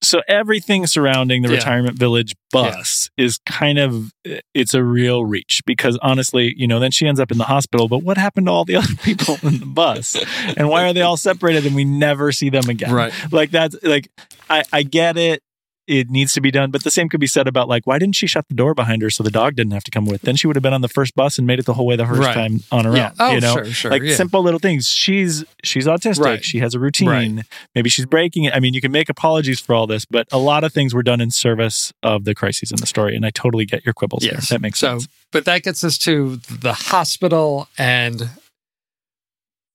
[0.01, 1.55] So everything surrounding the Yeah.
[1.55, 4.13] retirement village bus is kind of
[4.55, 7.89] it's a real reach because honestly, you know, then she ends up in the hospital.
[7.89, 10.15] But what happened to all the other people in the bus?
[10.55, 12.93] And why are they all separated and we never see them again?
[12.93, 13.11] Right.
[13.29, 14.09] Like that's like
[14.49, 15.43] I, I get it.
[15.89, 18.15] It needs to be done, but the same could be said about like why didn't
[18.15, 20.21] she shut the door behind her so the dog didn't have to come with?
[20.21, 21.95] Then she would have been on the first bus and made it the whole way
[21.95, 22.33] the first Right.
[22.35, 23.07] time on her Yeah.
[23.07, 23.15] own.
[23.19, 24.15] Oh, you know, sure, sure, like yeah.
[24.15, 24.87] simple little things.
[24.87, 26.23] She's she's autistic.
[26.23, 26.45] Right.
[26.45, 27.09] She has a routine.
[27.09, 27.45] Right.
[27.73, 28.53] Maybe she's breaking it.
[28.53, 31.01] I mean, you can make apologies for all this, but a lot of things were
[31.03, 34.21] done in service of the crises in the story, and I totally get your quibbles.
[34.21, 34.33] there.
[34.33, 34.49] Yes.
[34.49, 35.07] that makes so, sense.
[35.31, 37.67] but that gets us to the hospital.
[37.77, 38.29] And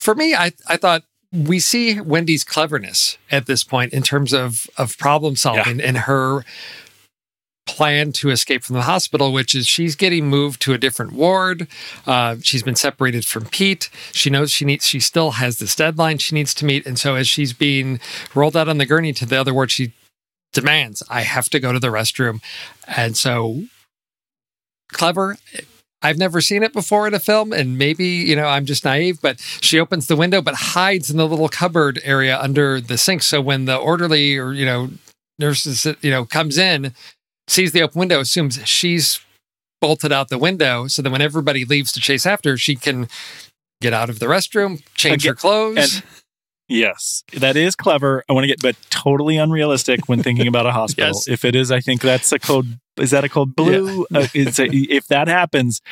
[0.00, 1.02] for me, I, I thought
[1.34, 6.44] we see Wendy's cleverness at this point in terms of, of problem solving and her
[7.66, 11.66] plan to escape from the hospital, which is she's getting moved to a different ward.
[12.06, 13.90] Uh, she's been separated from Pete.
[14.12, 14.86] She knows she needs.
[14.86, 18.00] She still has this deadline she needs to meet, and so as she's being
[18.34, 19.92] rolled out on the gurney to the other ward, she
[20.52, 22.40] demands, "I have to go to the restroom,"
[22.86, 23.64] and so
[24.92, 25.36] clever.
[26.04, 29.20] I've never seen it before in a film, and maybe, you know, I'm just naive,
[29.22, 33.22] but she opens the window but hides in the little cupboard area under the sink.
[33.22, 34.90] So when the orderly or, you know,
[35.38, 36.92] nurses, you know, comes in,
[37.48, 39.20] sees the open window, assumes she's
[39.80, 40.86] bolted out the window.
[40.88, 43.08] So that when everybody leaves to chase after, she can
[43.80, 45.78] get out of the restroom, change Again, her clothes.
[45.94, 46.02] and-
[46.68, 48.24] Yes, that is clever.
[48.28, 51.08] I want to get, but totally unrealistic when thinking about a hospital.
[51.08, 51.28] Yes.
[51.28, 52.78] If it is, I think that's a code.
[52.96, 54.06] Is that a code blue?
[54.14, 55.82] Uh, it's a, if that happens,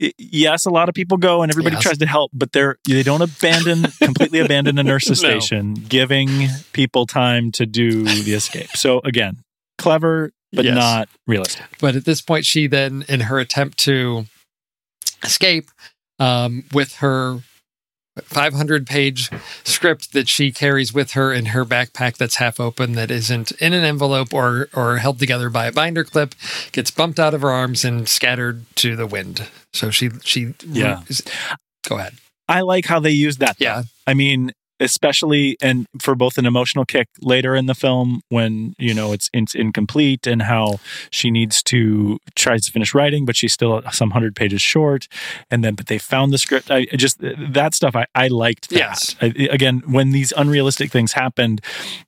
[0.00, 1.82] i- yes, a lot of people go and everybody Yes.
[1.82, 5.30] tries to help, but they're they don't abandon completely abandon a nurse's No.
[5.30, 8.68] station, giving people time to do the escape.
[8.76, 9.38] So again,
[9.78, 10.74] clever, but Yes.
[10.76, 11.64] not realistic.
[11.80, 14.26] But at this point, she then, in her attempt to
[15.24, 15.68] escape
[16.18, 17.40] um, with her
[18.20, 19.30] 500 page
[19.64, 23.72] script that she carries with her in her backpack that's half open, that isn't in
[23.72, 26.34] an envelope or, or held together by a binder clip,
[26.72, 29.48] gets bumped out of her arms and scattered to the wind.
[29.72, 31.02] So she, she, Yeah.
[31.88, 32.14] Go ahead.
[32.48, 33.58] I like how they use that.
[33.58, 33.64] though.
[33.64, 33.82] Yeah.
[34.06, 38.92] I mean, especially and for both an emotional kick later in the film when you
[38.92, 40.78] know it's, it's incomplete and how
[41.10, 45.08] she needs to tries to finish writing but she's still some hundred pages short
[45.50, 48.76] and then but they found the script i just that stuff i, I liked that
[48.76, 49.16] Yes.
[49.20, 51.60] I, again when these unrealistic things happened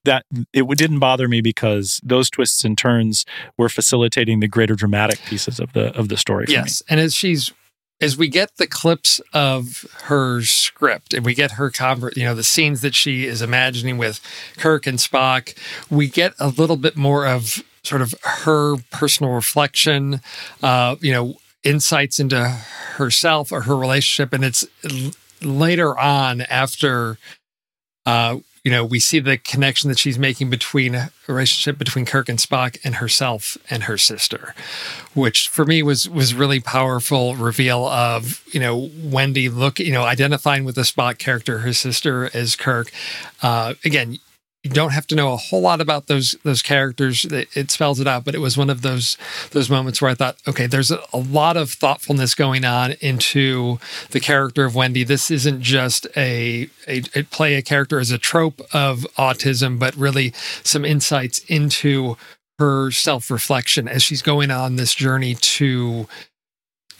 [0.04, 3.24] that it didn't bother me because those twists and turns
[3.56, 6.56] were facilitating the greater dramatic pieces of the of the story for me.
[6.56, 7.52] Yes, and as she's
[8.04, 11.72] as we get the clips of her script and we get her
[12.14, 14.20] you know, the scenes that she is imagining with
[14.58, 15.56] Kirk and Spock,
[15.88, 20.20] we get a little bit more of sort of her personal reflection,
[20.62, 22.46] uh, you know, insights into
[22.96, 24.66] herself or her relationship, and it's
[25.40, 27.18] later on after.
[28.04, 32.30] Uh, you know, we see the connection that she's making between a relationship between Kirk
[32.30, 34.54] and Spock and herself and her sister,
[35.12, 40.04] which for me was was really powerful reveal of you know Wendy look you know
[40.04, 42.90] identifying with the Spock character, her sister as Kirk.
[43.42, 44.18] Uh, again,
[44.64, 47.26] you don't have to know a whole lot about those those characters.
[47.26, 49.18] It, it spells it out, but it was one of those
[49.50, 53.78] those moments where I thought, okay, there's a, a lot of thoughtfulness going on into
[54.10, 55.04] the character of Wendy.
[55.04, 59.94] This isn't just a, a, a play a character as a trope of autism, but
[59.96, 62.16] really some insights into
[62.58, 66.08] her self reflection as she's going on this journey to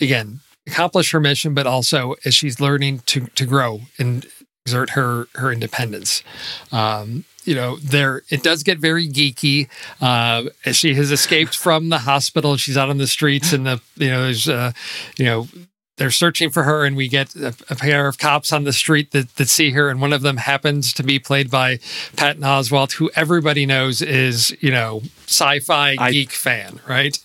[0.03, 4.27] again accomplish her mission, but also as she's learning to to grow and
[4.66, 6.22] exert her her independence.
[6.70, 9.68] Um, you know, there it does get very geeky.
[10.00, 14.09] Uh, she has escaped from the hospital, she's out on the streets, and the you
[14.09, 14.72] know there's uh,
[15.18, 15.48] you know
[15.96, 19.12] they're searching for her, and we get a, a pair of cops on the street
[19.12, 21.78] that, that see her, and one of them happens to be played by
[22.16, 27.18] Patton Oswalt, who everybody knows is you know sci-fi I- geek fan, right?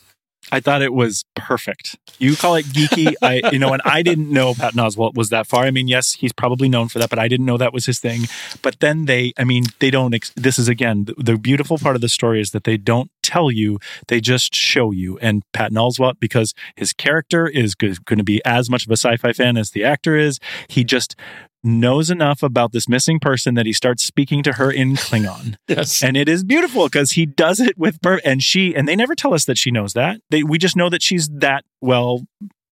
[0.51, 1.97] I thought it was perfect.
[2.17, 5.47] You call it geeky, I you know, and I didn't know Patton Oswalt was that
[5.47, 5.63] far.
[5.63, 7.99] I mean, yes, he's probably known for that, but I didn't know that was his
[7.99, 8.23] thing.
[8.61, 10.13] But then they, I mean, they don't.
[10.13, 13.11] Ex- this is again the, the beautiful part of the story is that they don't
[13.21, 15.17] tell you; they just show you.
[15.19, 19.33] And Patton Oswalt, because his character is going to be as much of a sci-fi
[19.33, 21.15] fan as the actor is, he just
[21.63, 25.55] knows enough about this missing person that he starts speaking to her in Klingon.
[25.67, 26.03] Yes.
[26.03, 29.13] And it is beautiful because he does it with per and she and they never
[29.13, 30.19] tell us that she knows that.
[30.31, 32.25] They we just know that she's that well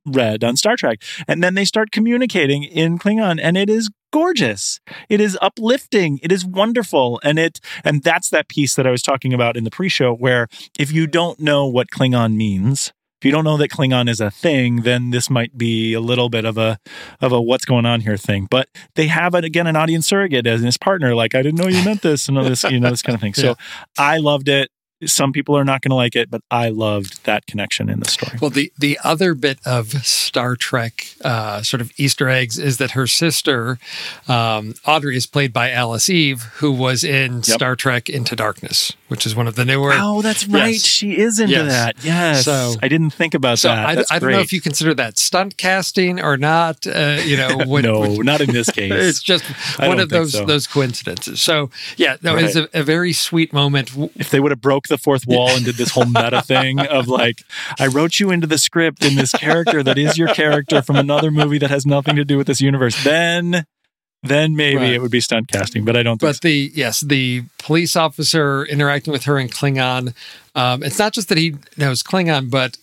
[0.05, 1.01] read on Star Trek.
[1.27, 4.79] And then they start communicating in Klingon and it is gorgeous.
[5.09, 6.19] It is uplifting.
[6.23, 7.19] It is wonderful.
[7.23, 10.47] And it and that's that piece that I was talking about in the pre-show where
[10.79, 14.29] if you don't know what Klingon means, if you don't know that Klingon is a
[14.29, 16.77] thing, then this might be a little bit of a
[17.21, 18.47] of a what's going on here thing.
[18.49, 21.15] But they have it again an audience surrogate as his partner.
[21.15, 23.21] Like I didn't know you meant this and all this, you know, this kind of
[23.21, 23.33] thing.
[23.45, 23.55] So
[23.97, 24.71] I loved it.
[25.05, 28.09] Some people are not going to like it, but I loved that connection in the
[28.09, 28.37] story.
[28.41, 32.91] Well, the the other bit of Star Trek uh, sort of Easter eggs is that
[32.91, 33.77] her sister
[34.27, 39.25] um, Audrey is played by Alice Eve, who was in Star Trek Into Darkness, which
[39.25, 39.91] is one of the newer.
[39.95, 40.73] Oh, that's right.
[40.73, 40.85] Yes.
[40.85, 41.67] She is into Yes.
[41.71, 41.95] that.
[42.03, 42.45] Yes.
[42.45, 43.85] So- I didn't think about So that.
[43.87, 46.85] I, That's I don't know if you consider that stunt casting or not.
[46.87, 48.91] Uh, you know, what- no, what- not in this case.
[48.91, 49.43] it's just
[49.79, 50.45] one of those so.
[50.45, 51.41] those coincidences.
[51.41, 53.91] So yeah, no, it's a, a very sweet moment.
[54.15, 57.07] if they would have broke the fourth wall and did this whole meta thing of
[57.07, 57.43] like,
[57.79, 61.31] I wrote you into the script in this character that is your character from another
[61.31, 63.65] movie that has nothing to do with this universe, then
[64.23, 64.93] then maybe Right.
[64.93, 65.85] it would be stunt casting.
[65.85, 70.15] But I don't think But the yes, the police officer interacting with her in Klingon.
[70.55, 72.77] Um, it's not just that he knows Klingon, but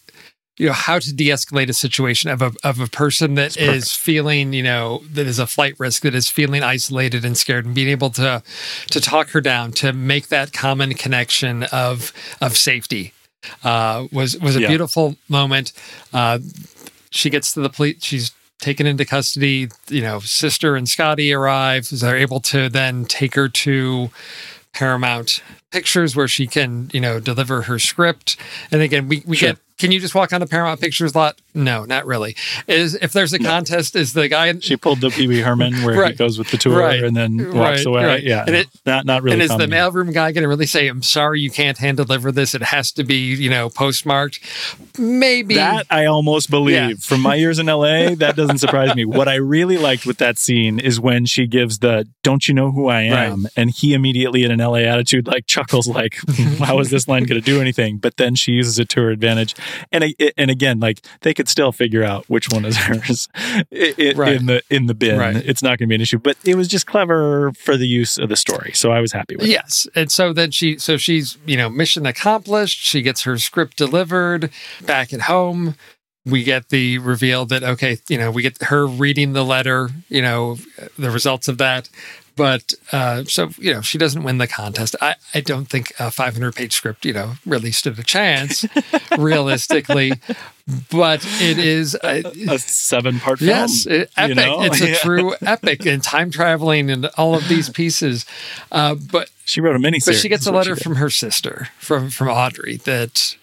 [0.59, 4.53] you know how to de-escalate a situation of a of a person that is feeling
[4.53, 7.89] you know that is a flight risk that is feeling isolated and scared and being
[7.89, 8.43] able to
[8.91, 13.13] to talk her down to make that common connection of of safety
[13.65, 14.69] uh, was was a Yeah.
[14.69, 15.73] beautiful moment.
[16.13, 16.39] Uh,
[17.11, 17.97] she gets to the police.
[18.05, 18.31] She's
[18.61, 19.69] taken into custody.
[19.89, 21.89] You know, sister and Scotty arrive.
[21.91, 24.11] They're able to then take her to
[24.73, 25.43] Paramount
[25.73, 28.37] Pictures where she can, you know, deliver her script.
[28.71, 29.51] And again, we, we Sure.
[29.51, 29.59] get.
[29.83, 31.41] Can you just walk on the Paramount Pictures lot?
[31.55, 32.37] No, not really.
[32.69, 36.07] Is if there's a contest, is the guy She pulled the Pee Wee Herman where
[36.07, 37.03] he goes with the tour Right.
[37.03, 38.05] and then walks Right, away.
[38.05, 38.23] right.
[38.23, 39.35] Yeah, And it- not not really.
[39.35, 42.31] and is the mailroom guy going to really say, "I'm sorry, you can't hand deliver
[42.31, 42.55] this.
[42.55, 44.39] It has to be, you know, postmarked"?
[44.99, 46.75] Maybe That I almost believe.
[46.77, 46.93] Yeah.
[47.01, 49.05] From my years in LA, that doesn't surprise me.
[49.05, 52.71] What I really liked with that scene is when she gives the "Don't you know
[52.71, 56.19] who I am?" and he immediately, in an LA attitude, like chuckles, like,
[56.61, 59.11] "How is this line going to do anything?" But then she uses it to her
[59.11, 59.55] advantage,
[59.91, 64.13] and and again, like they could still figure out which one is hers i- i-
[64.17, 64.35] Right.
[64.37, 65.19] in the in the bin.
[65.19, 65.37] Right.
[65.37, 68.19] It's not going to be an issue, but it was just clever for the use
[68.19, 69.51] of the story, so I was happy with it.
[69.51, 69.87] Yes.
[69.95, 72.79] And so then she, so she's, you know, mission accomplished.
[72.81, 74.51] She gets her script delivered
[74.87, 75.75] back at home.
[76.25, 80.23] We get the reveal that, okay, you know, we get her reading the letter, you
[80.23, 80.57] know,
[80.97, 81.89] the results of that.
[82.35, 84.97] But uh, so, you know, she doesn't win the contest.
[85.01, 88.65] I, I don't think a 500 page script, you know, really stood a chance
[89.19, 90.13] realistically.
[90.91, 93.49] But it is, uh, A seven part film.
[93.51, 94.29] Yes, it- epic.
[94.29, 94.63] you know?
[94.63, 94.95] It's a Yeah.
[94.99, 98.25] true epic and time traveling and all of these pieces.
[98.71, 100.07] Uh, but She wrote a miniseries.
[100.07, 103.37] but she gets a letter from her sister, from from Audrey, that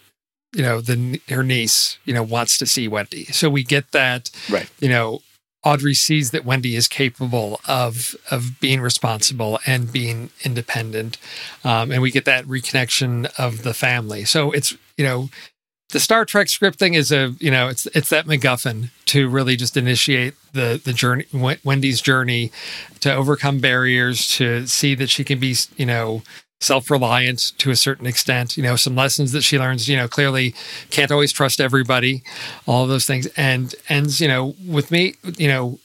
[0.55, 3.25] you know the her niece, you know, wants to see Wendy.
[3.25, 4.69] So we get that, Right.
[4.79, 5.21] You know,
[5.69, 11.17] Audrey sees that Wendy is capable of of being responsible and being independent,
[11.63, 14.25] um, and we get that reconnection of the family.
[14.25, 15.29] So it's you know.
[15.91, 19.55] The Star Trek script thing is a you know it's it's that MacGuffin to really
[19.55, 21.25] just initiate the the journey
[21.63, 22.51] Wendy's journey
[22.99, 26.21] to overcome barriers to see that she can be you know
[26.61, 30.53] self-reliant to a certain extent you know some lessons that she learns you know clearly
[30.89, 32.21] can't always trust everybody
[32.67, 35.79] all those things and ends you know with me you know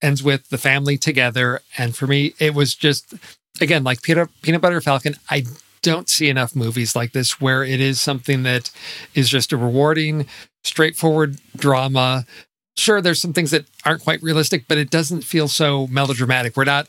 [0.00, 1.60] ends with the family together.
[1.76, 3.14] And for me it was just
[3.60, 5.44] again like peanut peanut butter falcon i
[5.82, 8.70] don't see enough movies like this where it is something that
[9.14, 10.26] is just a rewarding
[10.64, 12.26] straightforward drama.
[12.76, 16.64] Sure there's some things that aren't quite realistic but it doesn't feel so melodramatic we're
[16.64, 16.88] not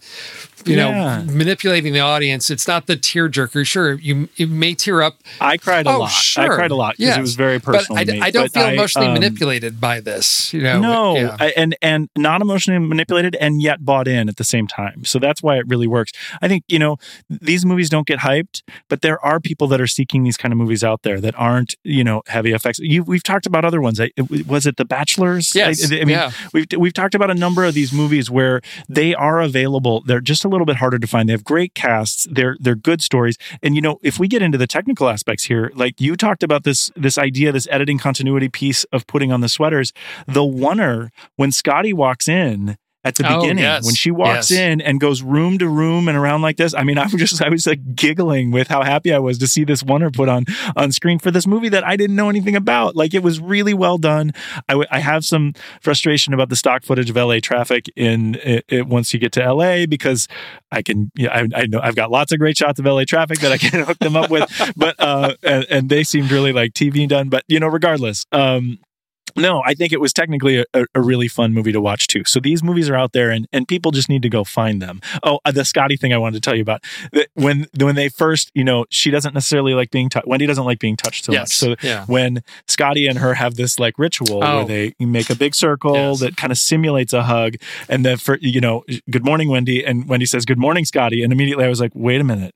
[0.65, 1.23] you Yeah.
[1.23, 5.57] know manipulating the audience it's not the tearjerker sure you you may tear up I
[5.57, 6.11] cried a Oh, lot.
[6.11, 6.43] sure.
[6.43, 7.17] I cried a lot because Yes.
[7.17, 7.97] it was very personal.
[8.03, 8.21] but I, me.
[8.21, 11.37] I don't But feel I, emotionally um, manipulated by this you know No, Yeah.
[11.39, 15.05] I- and and not emotionally manipulated, and yet bought in at the same time.
[15.05, 16.11] So that's why it really works.
[16.41, 16.97] I think you know
[17.29, 20.57] these movies don't get hyped, but there are people that are seeking these kind of
[20.57, 22.79] movies out there that aren't you know heavy effects.
[22.79, 23.99] You, we've talked about other ones.
[24.01, 24.11] I,
[24.47, 25.55] was it The Bachelors?
[25.55, 26.31] Yes, I, I mean, yeah.
[26.53, 30.01] we've we've talked about a number of these movies where they are available.
[30.07, 31.29] They're just a little bit harder to find.
[31.29, 32.27] They have great casts.
[32.31, 33.37] They're they're good stories.
[33.61, 36.63] And you know, if we get into the technical aspects here, like you talked about
[36.63, 39.93] this this idea, this editing continuity piece of putting on the sweaters,
[40.25, 44.59] the oneer when Scotty walks in at the Oh, beginning yes, when she walks yes.
[44.59, 46.73] in and goes room to room and around like this.
[46.73, 49.63] I mean, I'm just I was like giggling with how happy I was to see
[49.63, 50.43] this wonder put on
[50.75, 52.95] on screen for this movie that I didn't know anything about.
[52.95, 54.33] Like it was really well done.
[54.67, 58.65] I, w- I have some frustration about the stock footage of LA traffic in it,
[58.67, 60.27] it, once you get to LA because
[60.71, 63.39] I can yeah I, I know I've got lots of great shots of LA traffic
[63.39, 66.73] that I can hook them up with, but uh and, and they seemed really like
[66.73, 67.29] TV done.
[67.29, 68.79] But you know, regardless, um
[69.35, 72.23] no, I think it was technically a, a, really fun movie to watch too.
[72.25, 75.01] So these movies are out there, and, and people just need to go find them.
[75.23, 76.83] Oh, uh, the Scotty thing I wanted to tell you about
[77.35, 80.27] when when they first, you know, she doesn't necessarily like being touched.
[80.27, 81.79] Wendy doesn't like being touched so Yes, much.
[81.81, 82.05] So yeah.
[82.05, 84.57] when Scotty and her have this like ritual Oh.
[84.57, 86.19] where they make a big circle Yes.
[86.21, 87.55] that kind of simulates a hug,
[87.87, 91.31] and then for you know, good morning, Wendy, and Wendy says good morning, Scotty, and
[91.33, 92.53] immediately I was like, wait a minute.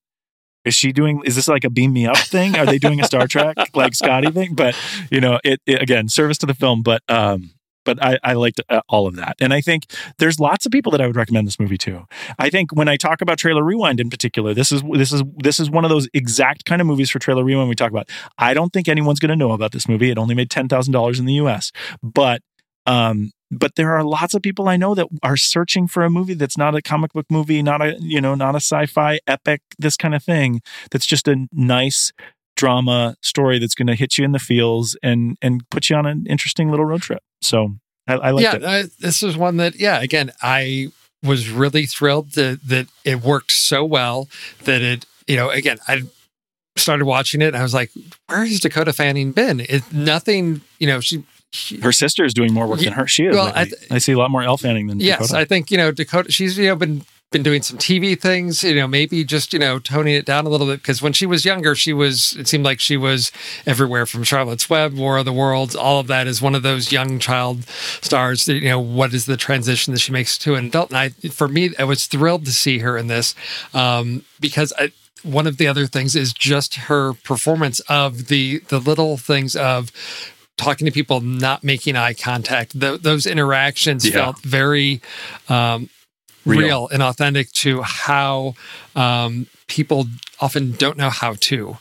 [0.66, 1.22] Is she doing?
[1.26, 2.56] Is this like a beam me up thing?
[2.58, 4.56] Are they doing a Star Trek like Scotty thing?
[4.56, 4.76] But
[5.12, 6.84] you know, it, it again service to the film.
[6.84, 7.52] But um,
[7.86, 9.86] but I, I liked uh, all of that, and I think
[10.18, 12.06] there's lots of people that I would recommend this movie to.
[12.40, 15.60] I think when I talk about Trailer Rewind in particular, this is this is this
[15.60, 18.10] is one of those exact kind of movies for Trailer Rewind we talk about.
[18.38, 20.10] I don't think anyone's going to know about this movie.
[20.10, 22.42] It only made ten thousand dollars in the U.S., but
[22.86, 26.34] um, but there are lots of people I know that are searching for a movie
[26.34, 29.98] that's not a comic book movie, not a you know, not a sci-fi epic, this
[29.98, 30.62] kind of thing.
[30.92, 32.12] That's just a nice
[32.56, 36.06] drama story that's going to hit you in the feels and and put you on
[36.06, 37.24] an interesting little road trip.
[37.42, 37.76] So
[38.08, 38.92] I, I like yeah, it.
[39.00, 40.90] this is one that, yeah, again, I
[41.24, 44.28] was really thrilled that, that it worked so well
[44.66, 46.04] that it you know, again, I
[46.76, 47.48] started watching it.
[47.48, 47.92] And I was like,
[48.28, 49.62] where has Dakota Fanning been?
[49.62, 50.62] It nothing.
[50.80, 51.24] You know, she.
[51.54, 53.08] She Her sister is doing more work than her.
[53.08, 53.36] She is.
[53.36, 55.38] Well, I, th- I see a lot more Elle Fanning than yes, Dakota.
[55.40, 56.32] I think you know Dakota.
[56.32, 58.64] She's you know been been doing some TV things.
[58.64, 61.28] You know, maybe just you know toning it down a little bit because when she
[61.28, 62.34] was younger, she was.
[62.34, 63.32] It seemed like she was
[63.68, 65.76] everywhere from Charlotte's Web, War of the Worlds.
[65.76, 67.66] All of that is one of those young child
[68.02, 68.46] stars.
[68.46, 70.90] That, you know, what is the transition that she makes to an adult?
[70.90, 73.36] And I, for me, I was thrilled to see her in this
[73.76, 74.92] um, because I,
[75.24, 79.92] one of the other things is just her performance of the the little things of
[80.58, 82.80] talking to people, not making eye contact.
[82.80, 84.14] Th- those interactions Yeah.
[84.14, 85.02] felt very
[85.50, 85.90] um,
[86.46, 86.60] Real.
[86.60, 86.88] real.
[86.92, 88.54] and authentic to how
[88.96, 90.08] um, people
[90.40, 91.78] often don't know how to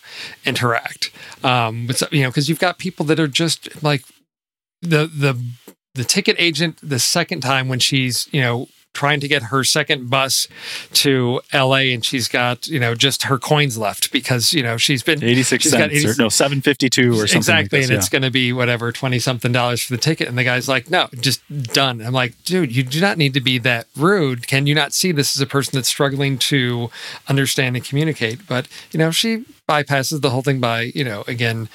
[0.46, 1.10] interact.
[1.44, 4.02] Um, with, you know, because you've got people that are just like
[4.80, 5.40] the the
[5.94, 10.10] the ticket agent the second time when she's you know trying to get her second
[10.10, 10.48] bus
[10.92, 15.02] to LA and she's got you know just her coins left because you know she's
[15.02, 17.98] been 86 she's got cents 80 or no 752 or something exactly like this, and
[17.98, 20.90] it's going to be whatever 20 something dollars for the ticket and the guy's like
[20.90, 21.40] no just
[21.72, 22.00] done.
[22.00, 24.46] I'm like dude you do not need to be that rude.
[24.46, 26.90] Can you not see this is a person that's struggling to
[27.28, 28.46] understand and communicate?
[28.46, 31.68] But you know she bypasses the whole thing by you know again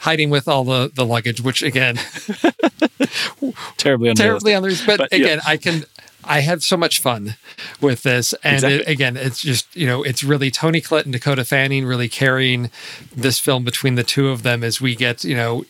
[0.00, 1.96] hiding with all the the luggage which again
[3.76, 4.16] terribly unrealistic.
[4.16, 4.86] terribly unrealistic.
[4.86, 5.18] But, But, yeah.
[5.18, 5.84] again, I can.
[6.22, 7.36] I had so much fun
[7.80, 8.80] with this, and Exactly.
[8.80, 12.70] it, again, it's just you know, it's really Toni Collette and Dakota Fanning really carrying
[13.14, 15.64] this film between the two of them as we get you know.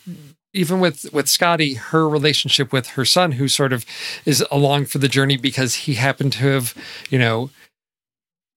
[0.53, 3.85] Even with with Scotty, her relationship with her son, who sort of
[4.25, 6.75] is along for the journey because he happened to have,
[7.09, 7.49] you know,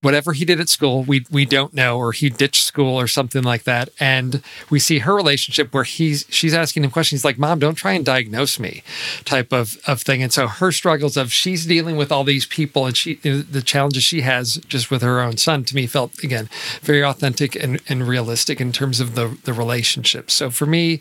[0.04, 3.42] whatever he did at school, we we don't know, or he ditched school or something
[3.42, 3.88] like that.
[3.98, 7.92] And we see her relationship where he's she's asking him questions like, "Mom, don't try
[7.92, 8.82] and diagnose me,"
[9.24, 10.22] type of of thing.
[10.22, 14.04] And so her struggles of she's dealing with all these people and she the challenges
[14.04, 16.50] she has just with her own son to me felt again
[16.82, 20.30] very authentic and, and realistic in terms of the the relationship.
[20.30, 21.00] So for me,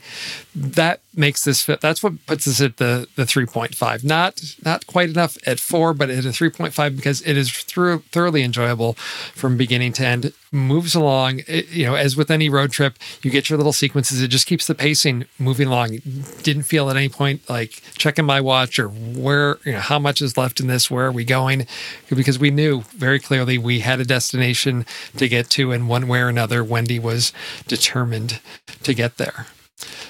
[0.56, 1.82] that makes this fit.
[1.82, 4.04] That's what puts us at the the three point five.
[4.04, 7.52] Not not quite enough at four, but at a three point five because it is
[7.52, 10.34] through, thoroughly enjoyable from beginning to end.
[10.52, 14.22] Moves along, It- you know, as with any road trip, you get your little sequences.
[14.22, 16.00] It just keeps the pacing moving along.
[16.44, 20.22] Didn't feel at any point like checking my watch or where you know how much
[20.22, 20.92] is left in this.
[20.92, 21.66] Where are we going?
[22.10, 24.86] Because we knew very clearly we had a destination
[25.18, 27.34] to get to, and one way or another, Wendy was
[27.68, 28.40] determined
[28.84, 29.48] to get there.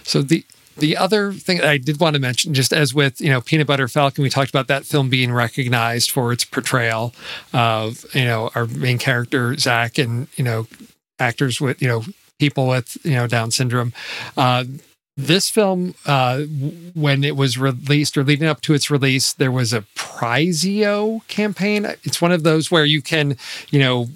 [0.03, 0.43] So the
[0.77, 3.87] the other thing I did want to mention, just as with you know Peanut Butter
[3.87, 7.13] Falcon, we talked about that film being recognized for its portrayal
[7.53, 10.67] of you know our main character Zach and you know
[11.19, 12.03] actors with you know
[12.39, 13.93] people with you know Down syndrome.
[14.35, 14.65] Uh,
[15.15, 16.41] this film, uh,
[16.95, 21.85] when it was released or leading up to its release, there was a Prizeo campaign.
[22.03, 23.37] It's one of those where you can,
[23.69, 24.07] you know,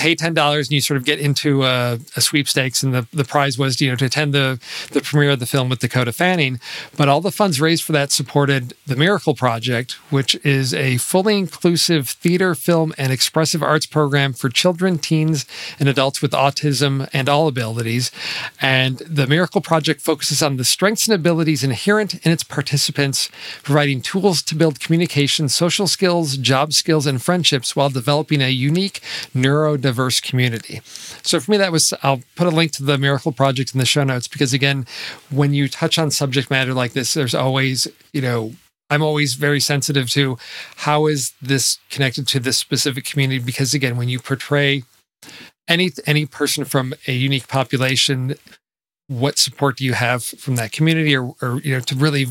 [0.00, 3.24] pay ten dollars and you sort of get into a, a sweepstakes, and the, the
[3.24, 4.58] prize was you know to attend the
[4.92, 6.58] the premiere of the film with Dakota Fanning.
[6.96, 11.36] But all the funds raised for that supported the Miracle Project, which is a fully
[11.36, 15.44] inclusive theater, film, and expressive arts program for children, teens,
[15.78, 18.10] and adults with autism and all abilities.
[18.60, 23.30] And the Miracle Project focuses on the strengths and abilities inherent in its participants,
[23.62, 29.00] providing tools to build communication, social skills, job skills, and friendships while developing a unique
[29.90, 30.80] neurodiverse community.
[31.22, 33.86] So for me, that was, I'll put a link to the Miracle Project in the
[33.86, 34.86] show notes because, again,
[35.30, 38.52] when you touch on subject matter like this, there's always, you know,
[38.90, 40.36] I'm always very sensitive to
[40.78, 44.82] how is this connected to this specific community because again, when you portray
[45.68, 48.34] any any person from a unique population,
[49.06, 52.26] what support do you have from that community, or, or you know, to really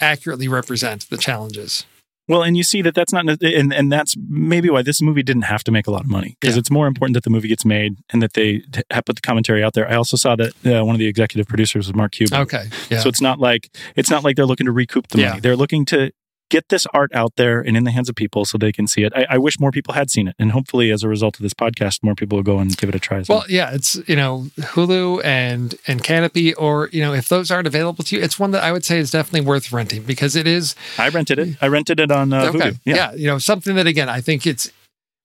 [0.00, 1.84] accurately represent the challenges?
[2.30, 5.42] Well, and you see that that's not, and, and that's maybe why this movie didn't
[5.54, 6.60] have to make a lot of money because Yeah.
[6.60, 9.64] it's more important that the movie gets made and that they t- put the commentary
[9.64, 9.86] out there.
[9.90, 12.40] I also saw that uh, one of the executive producers was Mark Cuban.
[12.42, 13.00] Okay, yeah.
[13.00, 15.28] So it's not like it's not like they're looking to recoup the Yeah.
[15.30, 15.40] money.
[15.40, 16.12] They're looking to
[16.50, 19.02] get this art out there and in the hands of people so they can see
[19.04, 19.12] it.
[19.16, 21.54] I, I wish more people had seen it, and hopefully, as a result of this
[21.54, 23.22] podcast, more people will go and give it a try.
[23.22, 27.50] So- Well, yeah, it's you know Hulu and and Kanopy, or you know if those
[27.50, 30.36] aren't available to you, it's one that I would say is definitely worth renting because
[30.36, 31.56] it is I rented it.
[31.62, 32.58] I rented it on uh, okay.
[32.58, 32.78] Hulu.
[32.84, 33.12] Yeah.
[33.14, 34.70] you know something that again I think it's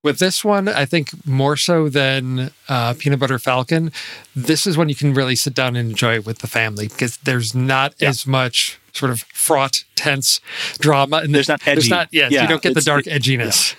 [0.04, 3.92] with this one I think more so than uh, Peanut Butter Falcon.
[4.36, 7.18] This is when you can really sit down and enjoy it with the family because
[7.18, 8.10] there's not Yeah.
[8.10, 10.40] as much sort of fraught, tense
[10.80, 12.10] drama, and There's not There's not.
[12.12, 13.76] Yes, Yeah, you don't get the dark edginess.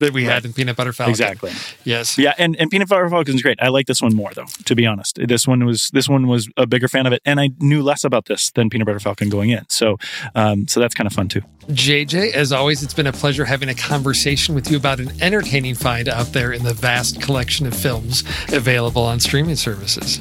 [0.00, 1.12] that we had in Peanut Butter Falcon.
[1.12, 1.52] Exactly.
[1.84, 2.18] Yes.
[2.18, 3.56] Yeah, and, and Peanut Butter Falcon is great.
[3.62, 5.16] I like this one more though, to be honest.
[5.28, 8.02] This one was this one was a bigger fan of it, and I knew less
[8.02, 9.64] about this than Peanut Butter Falcon going in.
[9.68, 9.98] So
[10.34, 11.42] um, so that's kind of fun too.
[11.68, 15.76] JJ, as always, it's been a pleasure having a conversation with you about an entertaining
[15.76, 20.20] find out there in the vast collection of films available on streaming services.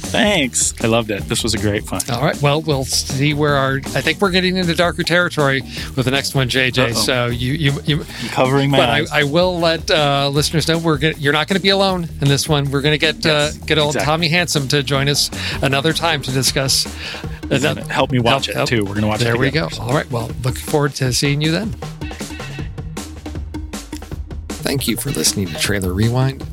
[0.00, 0.72] Thanks.
[0.82, 1.24] I loved it.
[1.24, 2.00] This was a great fun.
[2.10, 2.40] All right.
[2.40, 3.76] Well, we'll see where our.
[3.76, 5.60] I think we're getting into darker territory
[5.96, 6.78] with the next one, JJ.
[6.78, 6.92] Uh-oh.
[6.92, 9.10] So you you you I'm covering my but eyes.
[9.10, 12.04] I, I will let uh, listeners know we're gonna, you're not going to be alone
[12.20, 12.70] in this one.
[12.70, 14.06] We're going to get Yes, uh, get old exactly.
[14.06, 15.30] Tommy Handsome to join us
[15.62, 16.86] another time to discuss.
[17.50, 18.84] And then help me watch it, too.
[18.84, 19.68] We're gonna watch it There we go.
[19.68, 19.82] together.
[19.82, 20.10] All right.
[20.10, 21.70] Well, looking forward to seeing you then.
[24.48, 26.46] Thank you for listening to Trailer Rewind.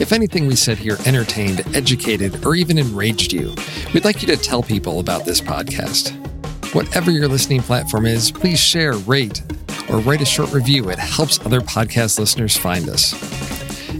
[0.00, 3.54] If anything we said here entertained, educated, or even enraged you,
[3.92, 6.10] we'd like you to tell people about this podcast.
[6.74, 9.40] Whatever your listening platform is, please share, rate,
[9.88, 10.90] or write a short review.
[10.90, 13.12] It helps other podcast listeners find us.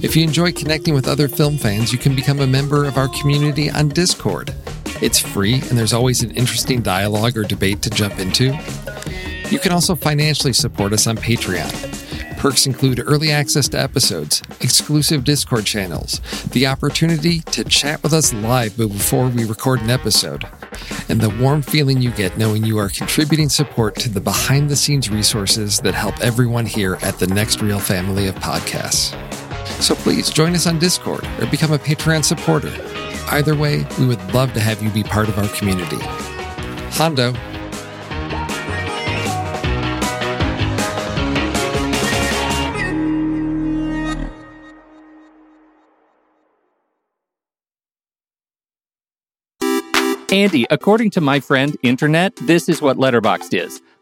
[0.03, 3.09] If you enjoy connecting with other film fans, you can become a member of our
[3.09, 4.53] community on Discord.
[5.01, 8.59] It's free, and there's always an interesting dialogue or debate to jump into.
[9.49, 11.93] You can also financially support us on Patreon.
[12.45, 16.20] Perks include early access to episodes, exclusive Discord channels,
[16.51, 20.45] the opportunity to chat with us live before we record an episode,
[21.09, 24.76] and the warm feeling you get knowing you are contributing support to the behind the
[24.76, 29.14] scenes resources that help everyone here at the Next Reel family of podcasts.
[29.82, 32.74] So please join us on Discord or become a Patreon supporter.
[33.30, 35.97] Either way, we would love to have you be part of our community.
[36.90, 37.32] Hondo.
[50.35, 53.80] Andy, according to my friend Internet, this is what Letterboxd is.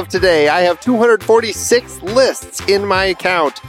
[0.00, 3.60] of today, I have 246 lists in my account.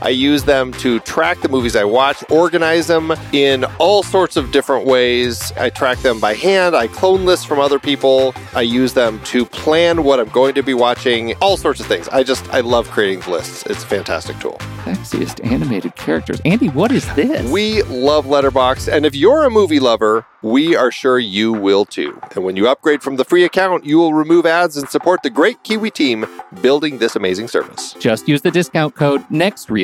[0.00, 4.50] I use them to track the movies I watch, organize them in all sorts of
[4.52, 5.52] different ways.
[5.56, 9.44] I track them by hand, I clone lists from other people, I use them to
[9.44, 12.08] plan what I'm going to be watching, all sorts of things.
[12.08, 13.64] I just, I love creating lists.
[13.66, 14.58] It's a fantastic tool.
[14.84, 16.40] Sexiest animated characters.
[16.44, 17.50] Andy, what is this?
[17.50, 22.20] We love Letterboxd, and if you're a movie lover, we are sure you will too.
[22.34, 25.30] And when you upgrade from the free account, you will remove ads and support the
[25.30, 26.26] great Kiwi team
[26.62, 27.94] building this amazing service.
[27.94, 29.28] Just use the discount code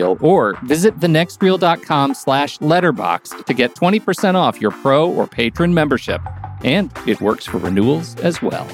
[0.03, 6.21] Or visit thenextreel.com slash letterbox to get 20% off your pro or patron membership.
[6.63, 8.69] And it works for renewals as well.